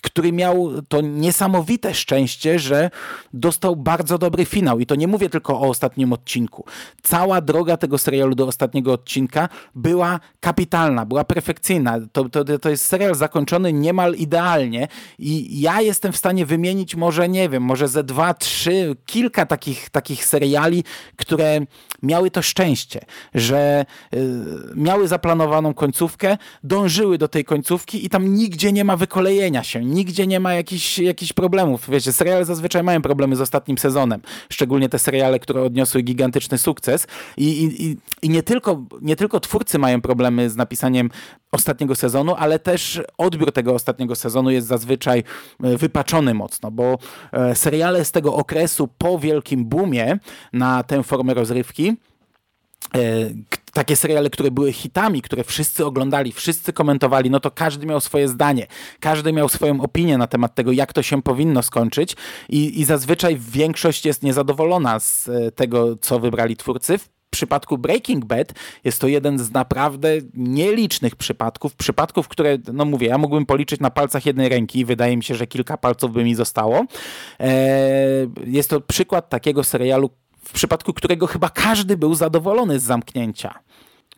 który 0.00 0.32
miał 0.32 0.82
to 0.88 1.00
niesamowite 1.00 1.94
szczęście, 1.94 2.58
że 2.58 2.90
dostał 3.34 3.76
bardzo 3.76 4.18
dobry 4.18 4.44
finał. 4.44 4.80
I 4.80 4.86
to 4.86 4.94
nie 4.94 5.06
mówię 5.06 5.30
tylko 5.30 5.60
o 5.60 5.68
ostatnim 5.68 6.12
odcinku. 6.12 6.64
Cała 7.02 7.40
droga 7.40 7.76
tego 7.76 7.98
serialu 7.98 8.34
do 8.34 8.46
ostatniego 8.46 8.92
odcinka 8.92 9.48
była 9.74 10.20
kapitalna, 10.40 11.06
była 11.06 11.24
perfekcyjna. 11.24 11.98
To, 12.12 12.28
to, 12.28 12.58
to 12.58 12.70
jest 12.70 12.84
serial 12.84 13.14
zakończony 13.14 13.72
niemal 13.72 14.14
idealnie 14.14 14.88
i 15.18 15.60
ja 15.60 15.80
jestem 15.80 16.12
w 16.12 16.16
stanie 16.16 16.46
wymienić 16.46 16.94
może, 16.94 17.28
nie 17.28 17.48
wiem, 17.48 17.62
może 17.62 17.88
ze 17.88 18.04
dwa, 18.04 18.34
trzy, 18.34 18.96
kilka 19.06 19.46
takich, 19.46 19.90
takich 19.90 20.24
seriali, 20.24 20.84
które 21.16 21.60
miały 22.02 22.30
to 22.30 22.42
szczęście, 22.42 23.00
że 23.34 23.84
y, 24.14 24.18
miały 24.74 25.08
zaplanowaną 25.08 25.74
końcówkę, 25.74 26.36
dążyły 26.64 27.18
do 27.18 27.28
tej 27.28 27.44
końcówki 27.44 28.06
i 28.06 28.08
tam 28.08 28.34
nigdzie 28.34 28.72
nie 28.72 28.84
ma 28.84 28.96
wykolejenia 28.96 29.62
się, 29.62 29.84
nigdzie 29.90 30.26
nie 30.26 30.40
ma 30.40 30.54
jakichś, 30.54 30.98
jakichś 30.98 31.32
problemów. 31.32 31.90
Wiecie, 31.90 32.12
seriale 32.12 32.44
zazwyczaj 32.44 32.82
mają 32.82 33.02
problemy 33.02 33.36
z 33.36 33.40
ostatnim 33.40 33.78
sezonem, 33.78 34.20
szczególnie 34.48 34.88
te 34.88 34.98
seriale, 34.98 35.38
które 35.38 35.62
odniosły 35.62 36.02
gigantyczny 36.02 36.58
sukces 36.58 37.06
i, 37.36 37.64
i, 37.64 37.96
i 38.26 38.30
nie, 38.30 38.42
tylko, 38.42 38.84
nie 39.02 39.16
tylko 39.16 39.40
twórcy 39.40 39.78
mają 39.78 40.00
problemy 40.00 40.50
z 40.50 40.56
napisaniem 40.56 41.10
ostatniego 41.52 41.94
sezonu, 41.94 42.34
ale 42.38 42.58
też 42.58 43.02
odbiór 43.18 43.52
tego 43.52 43.74
ostatniego 43.74 44.16
sezonu 44.16 44.50
jest 44.50 44.66
zazwyczaj 44.66 45.24
e, 45.62 45.76
wypaczony 45.76 46.34
mocno, 46.34 46.70
bo 46.70 46.98
e, 47.32 47.54
seriale 47.54 48.04
z 48.04 48.12
tego 48.12 48.34
okresu 48.34 48.88
po 48.98 49.18
wielkim 49.18 49.64
boomie 49.64 50.18
na 50.52 50.82
tę 50.82 51.02
formę 51.02 51.34
rozrywki 51.34 51.96
e, 52.94 53.00
takie 53.80 53.96
seriale, 53.96 54.30
które 54.30 54.50
były 54.50 54.72
hitami, 54.72 55.22
które 55.22 55.44
wszyscy 55.44 55.86
oglądali, 55.86 56.32
wszyscy 56.32 56.72
komentowali, 56.72 57.30
no 57.30 57.40
to 57.40 57.50
każdy 57.50 57.86
miał 57.86 58.00
swoje 58.00 58.28
zdanie, 58.28 58.66
każdy 59.00 59.32
miał 59.32 59.48
swoją 59.48 59.80
opinię 59.80 60.18
na 60.18 60.26
temat 60.26 60.54
tego, 60.54 60.72
jak 60.72 60.92
to 60.92 61.02
się 61.02 61.22
powinno 61.22 61.62
skończyć 61.62 62.16
i, 62.48 62.80
i 62.80 62.84
zazwyczaj 62.84 63.36
większość 63.36 64.06
jest 64.06 64.22
niezadowolona 64.22 65.00
z 65.00 65.30
tego, 65.54 65.96
co 65.96 66.20
wybrali 66.20 66.56
twórcy. 66.56 66.98
W 66.98 67.08
przypadku 67.30 67.78
Breaking 67.78 68.24
Bad 68.24 68.52
jest 68.84 69.00
to 69.00 69.08
jeden 69.08 69.38
z 69.38 69.52
naprawdę 69.52 70.08
nielicznych 70.34 71.16
przypadków, 71.16 71.74
przypadków, 71.74 72.28
które, 72.28 72.58
no 72.72 72.84
mówię, 72.84 73.08
ja 73.08 73.18
mógłbym 73.18 73.46
policzyć 73.46 73.80
na 73.80 73.90
palcach 73.90 74.26
jednej 74.26 74.48
ręki 74.48 74.84
wydaje 74.84 75.16
mi 75.16 75.24
się, 75.24 75.34
że 75.34 75.46
kilka 75.46 75.76
palców 75.76 76.12
by 76.12 76.24
mi 76.24 76.34
zostało. 76.34 76.84
Eee, 77.38 78.28
jest 78.46 78.70
to 78.70 78.80
przykład 78.80 79.28
takiego 79.28 79.64
serialu, 79.64 80.10
w 80.44 80.52
przypadku 80.52 80.92
którego 80.92 81.26
chyba 81.26 81.48
każdy 81.48 81.96
był 81.96 82.14
zadowolony 82.14 82.80
z 82.80 82.82
zamknięcia. 82.82 83.54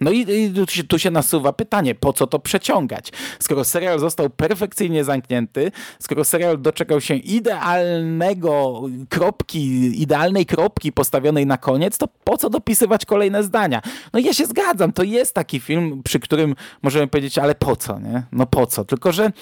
No 0.02 0.10
i, 0.10 0.20
i 0.20 0.52
tu, 0.54 0.66
się, 0.66 0.84
tu, 0.84 0.98
się, 0.98 1.10
nasuwa 1.10 1.52
pytanie, 1.52 1.94
po 1.94 2.12
co 2.12 2.26
to 2.26 2.38
przeciągać? 2.38 3.12
Skoro 3.38 3.64
serial 3.64 3.98
został 3.98 4.30
perfekcyjnie 4.30 5.04
zamknięty, 5.04 5.72
skoro 5.98 6.24
serial 6.24 6.62
doczekał 6.62 7.00
się 7.00 7.14
idealnego 7.14 8.82
kropki, 9.08 10.02
idealnej 10.02 10.46
kropki 10.46 10.92
postawionej 10.92 11.46
na 11.46 11.58
koniec, 11.58 11.98
to 11.98 12.08
po 12.24 12.36
co 12.38 12.50
dopisywać 12.50 13.06
kolejne 13.06 13.42
zdania? 13.42 13.82
No 14.12 14.20
ja 14.20 14.32
się 14.32 14.46
zgadzam, 14.46 14.92
to 14.92 15.02
jest 15.02 15.34
taki 15.34 15.60
film, 15.60 16.02
przy 16.04 16.20
którym 16.20 16.54
możemy 16.82 17.06
powiedzieć, 17.06 17.38
ale 17.38 17.54
po 17.54 17.76
co, 17.76 17.98
nie? 17.98 18.22
No 18.32 18.46
po 18.46 18.66
co? 18.66 18.84
Tylko, 18.84 19.12
że, 19.12 19.32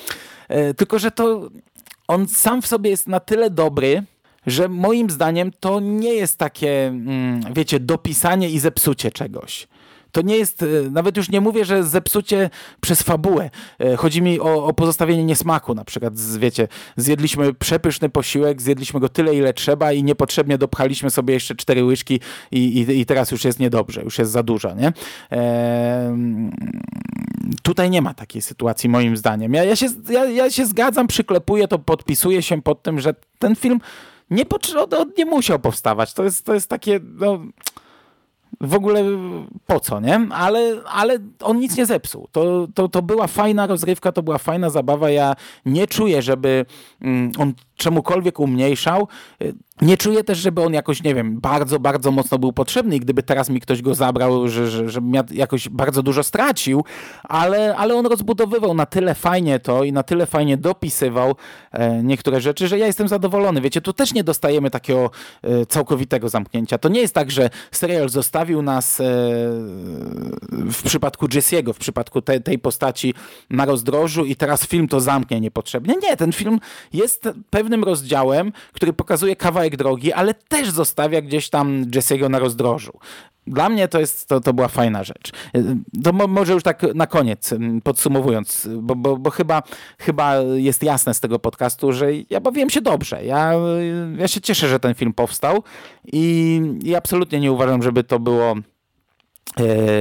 e, 0.48 0.74
tylko, 0.74 0.98
że 0.98 1.10
to 1.10 1.50
on 2.08 2.28
sam 2.28 2.62
w 2.62 2.66
sobie 2.66 2.90
jest 2.90 3.08
na 3.08 3.20
tyle 3.20 3.50
dobry, 3.50 4.02
że 4.46 4.68
moim 4.68 5.10
zdaniem 5.10 5.50
to 5.60 5.80
nie 5.80 6.14
jest 6.14 6.38
takie, 6.38 6.86
mm, 6.86 7.40
wiecie, 7.54 7.80
dopisanie 7.80 8.50
i 8.50 8.58
zepsucie 8.58 9.10
czegoś. 9.10 9.68
To 10.12 10.22
nie 10.22 10.36
jest, 10.36 10.62
e, 10.62 10.66
nawet 10.90 11.16
już 11.16 11.30
nie 11.30 11.40
mówię, 11.40 11.64
że 11.64 11.84
zepsucie 11.84 12.50
przez 12.80 13.02
fabułę. 13.02 13.50
E, 13.78 13.96
chodzi 13.96 14.22
mi 14.22 14.40
o, 14.40 14.64
o 14.64 14.72
pozostawienie 14.72 15.24
niesmaku 15.24 15.74
na 15.74 15.84
przykład. 15.84 16.14
Wiecie, 16.38 16.68
zjedliśmy 16.96 17.54
przepyszny 17.54 18.08
posiłek, 18.08 18.62
zjedliśmy 18.62 19.00
go 19.00 19.08
tyle, 19.08 19.34
ile 19.34 19.52
trzeba 19.52 19.92
i 19.92 20.02
niepotrzebnie 20.02 20.58
dopchaliśmy 20.58 21.10
sobie 21.10 21.34
jeszcze 21.34 21.54
cztery 21.54 21.84
łyżki 21.84 22.20
i, 22.50 22.58
i, 22.58 23.00
i 23.00 23.06
teraz 23.06 23.30
już 23.30 23.44
jest 23.44 23.60
niedobrze, 23.60 24.02
już 24.02 24.18
jest 24.18 24.32
za 24.32 24.42
dużo, 24.42 24.74
nie? 24.74 24.92
Eee, 25.30 26.50
tutaj 27.62 27.90
nie 27.90 28.02
ma 28.02 28.14
takiej 28.14 28.42
sytuacji 28.42 28.88
moim 28.88 29.16
zdaniem. 29.16 29.54
Ja, 29.54 29.64
ja, 29.64 29.76
się, 29.76 29.86
ja, 30.10 30.24
ja 30.24 30.50
się 30.50 30.66
zgadzam, 30.66 31.06
przyklepuję 31.06 31.68
to, 31.68 31.78
podpisuję 31.78 32.42
się 32.42 32.62
pod 32.62 32.82
tym, 32.82 33.00
że 33.00 33.14
ten 33.38 33.56
film 33.56 33.80
nie, 34.30 34.44
nie 35.18 35.24
musiał 35.24 35.58
powstawać. 35.58 36.14
To 36.14 36.24
jest, 36.24 36.46
to 36.46 36.54
jest 36.54 36.68
takie... 36.68 37.00
No, 37.02 37.40
w 38.60 38.74
ogóle 38.74 39.04
po 39.66 39.80
co, 39.80 40.00
nie? 40.00 40.20
Ale, 40.30 40.80
ale 40.86 41.18
on 41.42 41.58
nic 41.58 41.76
nie 41.76 41.86
zepsuł. 41.86 42.28
To, 42.32 42.68
to, 42.74 42.88
to 42.88 43.02
była 43.02 43.26
fajna 43.26 43.66
rozrywka, 43.66 44.12
to 44.12 44.22
była 44.22 44.38
fajna 44.38 44.70
zabawa. 44.70 45.10
Ja 45.10 45.34
nie 45.66 45.86
czuję, 45.86 46.22
żeby 46.22 46.66
mm, 47.00 47.32
on 47.38 47.52
czemukolwiek 47.80 48.40
umniejszał. 48.40 49.08
Nie 49.82 49.96
czuję 49.96 50.24
też, 50.24 50.38
żeby 50.38 50.62
on 50.62 50.72
jakoś, 50.72 51.02
nie 51.02 51.14
wiem, 51.14 51.40
bardzo, 51.40 51.78
bardzo 51.78 52.10
mocno 52.10 52.38
był 52.38 52.52
potrzebny 52.52 52.96
i 52.96 53.00
gdyby 53.00 53.22
teraz 53.22 53.50
mi 53.50 53.60
ktoś 53.60 53.82
go 53.82 53.94
zabrał, 53.94 54.48
że, 54.48 54.70
że, 54.70 54.88
żebym 54.88 55.14
ja 55.14 55.24
jakoś 55.30 55.68
bardzo 55.68 56.02
dużo 56.02 56.22
stracił, 56.22 56.84
ale, 57.22 57.76
ale 57.76 57.94
on 57.94 58.06
rozbudowywał 58.06 58.74
na 58.74 58.86
tyle 58.86 59.14
fajnie 59.14 59.58
to 59.58 59.84
i 59.84 59.92
na 59.92 60.02
tyle 60.02 60.26
fajnie 60.26 60.56
dopisywał 60.56 61.34
e, 61.72 62.02
niektóre 62.02 62.40
rzeczy, 62.40 62.68
że 62.68 62.78
ja 62.78 62.86
jestem 62.86 63.08
zadowolony. 63.08 63.60
Wiecie, 63.60 63.80
tu 63.80 63.92
też 63.92 64.14
nie 64.14 64.24
dostajemy 64.24 64.70
takiego 64.70 65.10
e, 65.42 65.66
całkowitego 65.66 66.28
zamknięcia. 66.28 66.78
To 66.78 66.88
nie 66.88 67.00
jest 67.00 67.14
tak, 67.14 67.30
że 67.30 67.50
serial 67.70 68.08
zostawił 68.08 68.62
nas 68.62 69.00
e, 69.00 69.04
w 70.50 70.82
przypadku 70.84 71.26
Jesse'ego, 71.26 71.72
w 71.72 71.78
przypadku 71.78 72.22
te, 72.22 72.40
tej 72.40 72.58
postaci 72.58 73.14
na 73.50 73.64
rozdrożu 73.64 74.24
i 74.24 74.36
teraz 74.36 74.66
film 74.66 74.88
to 74.88 75.00
zamknie 75.00 75.40
niepotrzebnie. 75.40 75.94
Nie, 76.02 76.16
ten 76.16 76.32
film 76.32 76.60
jest 76.92 77.28
pewnym 77.70 77.84
rozdziałem, 77.84 78.52
który 78.72 78.92
pokazuje 78.92 79.36
kawałek 79.36 79.76
drogi, 79.76 80.12
ale 80.12 80.34
też 80.34 80.70
zostawia 80.70 81.22
gdzieś 81.22 81.50
tam 81.50 81.84
Jesse'ego 81.84 82.30
na 82.30 82.38
rozdrożu. 82.38 82.92
Dla 83.46 83.68
mnie 83.68 83.88
to, 83.88 84.00
jest, 84.00 84.28
to, 84.28 84.40
to 84.40 84.52
była 84.52 84.68
fajna 84.68 85.04
rzecz. 85.04 85.32
To 86.04 86.12
mo, 86.12 86.26
może 86.26 86.52
już 86.52 86.62
tak 86.62 86.82
na 86.94 87.06
koniec, 87.06 87.54
podsumowując, 87.84 88.68
bo, 88.82 88.94
bo, 88.96 89.16
bo 89.16 89.30
chyba, 89.30 89.62
chyba 89.98 90.36
jest 90.36 90.82
jasne 90.82 91.14
z 91.14 91.20
tego 91.20 91.38
podcastu, 91.38 91.92
że 91.92 92.06
ja 92.30 92.40
bawiłem 92.40 92.70
się 92.70 92.80
dobrze. 92.80 93.24
Ja, 93.24 93.52
ja 94.18 94.28
się 94.28 94.40
cieszę, 94.40 94.68
że 94.68 94.80
ten 94.80 94.94
film 94.94 95.12
powstał 95.12 95.62
i, 96.12 96.60
i 96.84 96.96
absolutnie 96.96 97.40
nie 97.40 97.52
uważam, 97.52 97.82
żeby 97.82 98.04
to 98.04 98.18
było 98.18 98.54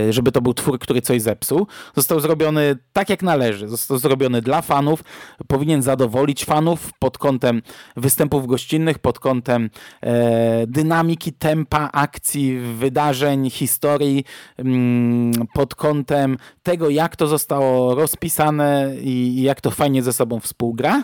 żeby 0.09 0.31
to 0.31 0.41
był 0.41 0.53
twór, 0.53 0.79
który 0.79 1.01
coś 1.01 1.21
zepsuł. 1.21 1.67
Został 1.95 2.19
zrobiony 2.19 2.77
tak 2.93 3.09
jak 3.09 3.23
należy. 3.23 3.67
Został 3.67 3.97
zrobiony 3.97 4.41
dla 4.41 4.61
fanów. 4.61 5.03
Powinien 5.47 5.81
zadowolić 5.81 6.45
fanów 6.45 6.89
pod 6.99 7.17
kątem 7.17 7.61
występów 7.97 8.47
gościnnych, 8.47 8.99
pod 8.99 9.19
kątem 9.19 9.69
e, 10.01 10.67
dynamiki, 10.67 11.33
tempa, 11.33 11.89
akcji, 11.93 12.59
wydarzeń, 12.59 13.49
historii, 13.49 14.23
mm, 14.57 15.33
pod 15.53 15.75
kątem 15.75 16.37
tego, 16.63 16.89
jak 16.89 17.15
to 17.15 17.27
zostało 17.27 17.95
rozpisane 17.95 18.95
i, 19.01 19.09
i 19.09 19.41
jak 19.41 19.61
to 19.61 19.71
fajnie 19.71 20.03
ze 20.03 20.13
sobą 20.13 20.39
współgra. 20.39 21.03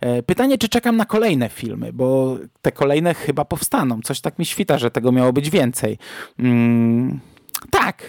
E, 0.00 0.22
pytanie, 0.22 0.58
czy 0.58 0.68
czekam 0.68 0.96
na 0.96 1.04
kolejne 1.04 1.48
filmy, 1.48 1.92
bo 1.92 2.38
te 2.62 2.72
kolejne 2.72 3.14
chyba 3.14 3.44
powstaną. 3.44 4.00
Coś 4.04 4.20
tak 4.20 4.38
mi 4.38 4.46
świta, 4.46 4.78
że 4.78 4.90
tego 4.90 5.12
miało 5.12 5.32
być 5.32 5.50
więcej. 5.50 5.98
Mm 6.38 7.33
tak, 7.70 8.02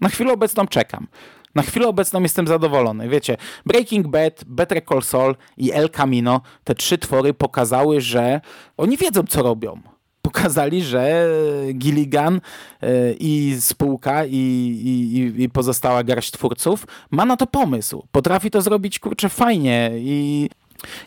na 0.00 0.08
chwilę 0.08 0.32
obecną 0.32 0.66
czekam. 0.66 1.06
Na 1.54 1.62
chwilę 1.62 1.88
obecną 1.88 2.22
jestem 2.22 2.46
zadowolony. 2.46 3.08
Wiecie, 3.08 3.36
Breaking 3.66 4.08
Bad, 4.08 4.44
Better 4.46 4.84
Call 4.88 5.02
Saul 5.02 5.36
i 5.56 5.72
El 5.72 5.90
Camino, 5.90 6.40
te 6.64 6.74
trzy 6.74 6.98
twory 6.98 7.34
pokazały, 7.34 8.00
że 8.00 8.40
oni 8.76 8.96
wiedzą, 8.96 9.22
co 9.28 9.42
robią. 9.42 9.80
Pokazali, 10.22 10.82
że 10.82 11.28
Gilligan 11.74 12.40
e, 12.82 13.12
i 13.12 13.56
spółka 13.60 14.24
i, 14.24 14.36
i, 14.36 15.42
i 15.42 15.48
pozostała 15.48 16.04
garść 16.04 16.30
twórców 16.30 16.86
ma 17.10 17.24
na 17.24 17.36
to 17.36 17.46
pomysł. 17.46 18.06
Potrafi 18.12 18.50
to 18.50 18.62
zrobić, 18.62 18.98
kurczę, 18.98 19.28
fajnie 19.28 19.90
i 19.94 20.48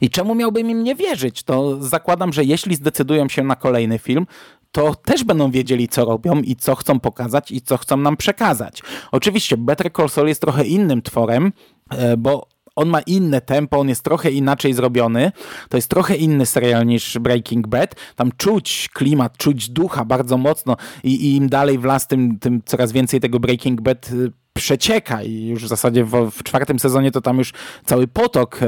i 0.02 0.10
czemu 0.10 0.36
miałbym 0.36 0.70
im 0.70 0.84
nie 0.84 0.96
wierzyć? 0.96 1.44
To 1.44 1.84
zakładam, 1.84 2.34
że 2.34 2.44
jeśli 2.44 2.76
zdecydują 2.76 3.30
się 3.30 3.44
na 3.44 3.56
kolejny 3.56 4.00
film, 4.00 4.28
to 4.72 4.96
też 4.96 5.24
będą 5.24 5.52
wiedzieli, 5.52 5.88
co 5.88 6.06
robią 6.06 6.42
i 6.42 6.56
co 6.56 6.76
chcą 6.76 7.00
pokazać 7.00 7.52
i 7.52 7.62
co 7.62 7.78
chcą 7.78 7.98
nam 7.98 8.18
przekazać. 8.18 8.82
Oczywiście 9.12 9.58
Better 9.58 9.94
Call 9.94 10.10
Saul 10.10 10.28
jest 10.28 10.42
trochę 10.42 10.66
innym 10.66 11.02
tworem, 11.02 11.52
e, 11.90 12.18
bo 12.18 12.48
on 12.78 12.90
ma 12.90 13.02
inne 13.02 13.42
tempo, 13.42 13.80
on 13.80 13.90
jest 13.90 14.04
trochę 14.04 14.32
inaczej 14.32 14.74
zrobiony. 14.74 15.32
To 15.70 15.78
jest 15.78 15.90
trochę 15.90 16.16
inny 16.16 16.46
serial 16.46 16.86
niż 16.86 17.18
Breaking 17.20 17.68
Bad. 17.68 17.96
Tam 18.16 18.32
czuć 18.38 18.90
klimat, 18.94 19.38
czuć 19.38 19.70
ducha 19.70 20.06
bardzo 20.06 20.38
mocno 20.38 20.76
i, 21.04 21.16
i 21.16 21.36
im 21.36 21.50
dalej 21.50 21.78
w 21.78 21.84
las, 21.84 22.08
tym, 22.08 22.40
tym 22.40 22.62
coraz 22.66 22.92
więcej 22.92 23.20
tego 23.20 23.40
Breaking 23.40 23.82
Bad 23.82 24.10
y, 24.12 24.32
przecieka 24.58 25.24
i 25.24 25.46
już 25.46 25.63
w 25.63 25.67
zasadzie 25.67 26.04
w, 26.04 26.32
w, 26.32 26.43
czwartym 26.43 26.80
sezonie 26.80 27.12
to 27.12 27.22
tam 27.22 27.38
już 27.38 27.54
cały 27.86 28.08
potok 28.08 28.60
e, 28.63 28.67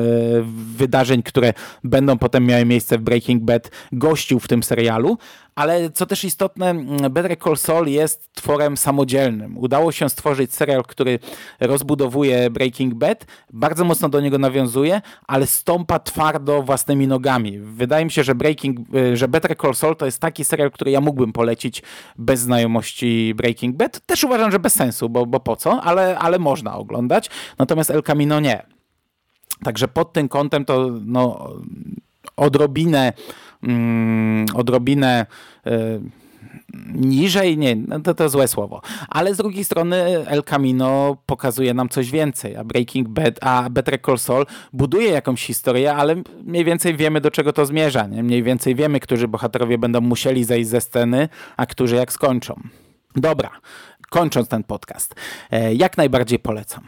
wydarzeń, 0.75 1.23
które 1.23 1.53
będą 1.83 2.17
potem 2.17 2.45
miały 2.45 2.65
miejsce 2.65 2.97
w 2.97 3.01
Breaking 3.01 3.43
Bad 3.43 3.71
gościł 3.91 4.39
w 4.39 4.47
tym 4.47 4.63
serialu, 4.63 5.17
ale 5.59 5.89
co 5.89 6.05
też 6.05 6.23
istotne, 6.23 6.73
Better 7.09 7.37
Call 7.39 7.57
Saul 7.57 7.87
jest 7.87 8.33
tworem 8.33 8.77
samodzielnym. 8.77 9.57
Udało 9.57 9.91
się 9.91 10.09
stworzyć 10.09 10.53
serial, 10.53 10.83
który 10.83 11.19
rozbudowuje 11.59 12.49
Breaking 12.49 12.93
Bad, 12.93 13.25
bardzo 13.53 13.85
mocno 13.85 14.09
do 14.09 14.21
niego 14.21 14.37
nawiązuje, 14.37 15.01
ale 15.27 15.47
stąpa 15.47 15.99
twardo 15.99 16.63
własnymi 16.63 17.07
nogami. 17.07 17.59
Wydaje 17.59 18.05
mi 18.05 18.11
się, 18.11 18.23
że 18.23 18.35
Breaking, 18.35 18.79
e, 18.95 19.17
że 19.17 19.27
Better 19.27 19.57
Call 19.57 19.75
Saul 19.75 19.95
to 19.95 20.05
jest 20.05 20.19
taki 20.19 20.45
serial, 20.45 20.71
który 20.71 20.91
ja 20.91 21.01
mógłbym 21.01 21.33
polecić 21.33 21.83
bez 22.17 22.39
znajomości 22.39 23.33
Breaking 23.35 23.75
Bad. 23.75 23.99
Też 24.05 24.23
uważam, 24.23 24.51
że 24.51 24.59
bez 24.59 24.73
sensu, 24.73 25.09
bo, 25.09 25.25
bo 25.25 25.39
po 25.39 25.55
co, 25.55 25.78
ale, 25.81 26.19
ale 26.19 26.39
można 26.39 26.75
oglądać. 26.75 27.29
Natomiast 27.57 27.91
El 27.91 28.03
Camino 28.03 28.39
nie. 28.39 28.63
Także 29.63 29.87
pod 29.87 30.13
tym 30.13 30.29
kątem 30.29 30.65
to 30.65 30.89
no, 31.05 31.53
odrobinę, 32.37 33.13
mm, 33.63 34.45
odrobinę 34.55 35.25
y, 35.67 36.01
niżej, 36.93 37.57
nie, 37.57 37.75
no 37.75 37.99
to, 37.99 38.13
to 38.13 38.29
złe 38.29 38.47
słowo. 38.47 38.81
Ale 39.07 39.33
z 39.33 39.37
drugiej 39.37 39.63
strony 39.63 40.27
El 40.27 40.43
Camino 40.43 41.17
pokazuje 41.25 41.73
nam 41.73 41.89
coś 41.89 42.11
więcej, 42.11 42.55
a 42.55 42.63
Breaking 42.63 43.07
Bad, 43.07 43.35
a 43.41 43.69
Better 43.69 44.01
Call 44.01 44.17
Saul 44.17 44.45
buduje 44.73 45.11
jakąś 45.11 45.43
historię, 45.45 45.95
ale 45.95 46.15
mniej 46.43 46.65
więcej 46.65 46.95
wiemy 46.95 47.21
do 47.21 47.31
czego 47.31 47.53
to 47.53 47.65
zmierza, 47.65 48.07
nie? 48.07 48.23
Mniej 48.23 48.43
więcej 48.43 48.75
wiemy, 48.75 48.99
którzy 48.99 49.27
bohaterowie 49.27 49.77
będą 49.77 50.01
musieli 50.01 50.43
zejść 50.43 50.69
ze 50.69 50.81
sceny, 50.81 51.29
a 51.57 51.65
którzy 51.65 51.95
jak 51.95 52.13
skończą. 52.13 52.61
Dobra, 53.15 53.49
kończąc 54.09 54.47
ten 54.47 54.63
podcast, 54.63 55.15
e, 55.51 55.73
jak 55.73 55.97
najbardziej 55.97 56.39
polecam. 56.39 56.83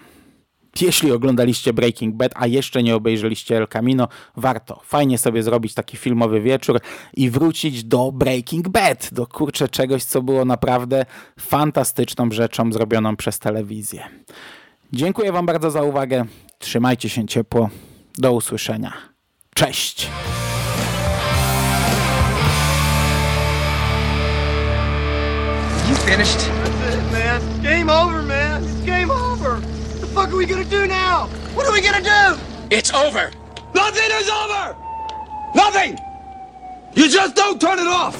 Jeśli 0.81 1.11
oglądaliście 1.11 1.73
Breaking 1.73 2.15
Bad, 2.15 2.31
a 2.35 2.47
jeszcze 2.47 2.83
nie 2.83 2.95
obejrzeliście 2.95 3.57
El 3.57 3.67
Camino, 3.67 4.07
warto. 4.37 4.81
Fajnie 4.83 5.17
sobie 5.17 5.43
zrobić 5.43 5.73
taki 5.73 5.97
filmowy 5.97 6.41
wieczór 6.41 6.79
i 7.13 7.29
wrócić 7.29 7.83
do 7.83 8.11
Breaking 8.11 8.69
Bad, 8.69 9.09
do 9.11 9.27
kurczę 9.27 9.69
czegoś, 9.69 10.03
co 10.03 10.21
było 10.21 10.45
naprawdę 10.45 11.05
fantastyczną 11.39 12.31
rzeczą 12.31 12.71
zrobioną 12.71 13.15
przez 13.15 13.39
telewizję. 13.39 14.03
Dziękuję 14.93 15.31
Wam 15.31 15.45
bardzo 15.45 15.71
za 15.71 15.83
uwagę. 15.83 16.25
Trzymajcie 16.59 17.09
się 17.09 17.27
ciepło. 17.27 17.69
Do 18.17 18.33
usłyszenia. 18.33 18.93
Cześć! 19.55 20.09
You 25.89 25.95
finished? 25.95 26.80
Over, 27.91 28.23
man. 28.23 28.63
It's 28.63 28.73
game 28.81 29.11
over. 29.11 29.55
What 29.55 30.01
the 30.01 30.07
fuck 30.07 30.31
are 30.31 30.35
we 30.35 30.45
gonna 30.45 30.63
do 30.63 30.87
now? 30.87 31.27
What 31.53 31.67
are 31.67 31.73
we 31.73 31.81
gonna 31.81 32.01
do? 32.01 32.41
It's 32.69 32.93
over. 32.93 33.31
Nothing 33.73 34.09
is 34.11 34.29
over! 34.29 34.75
Nothing! 35.53 35.97
You 36.93 37.09
just 37.09 37.35
don't 37.35 37.59
turn 37.59 37.79
it 37.79 37.87
off! 37.87 38.15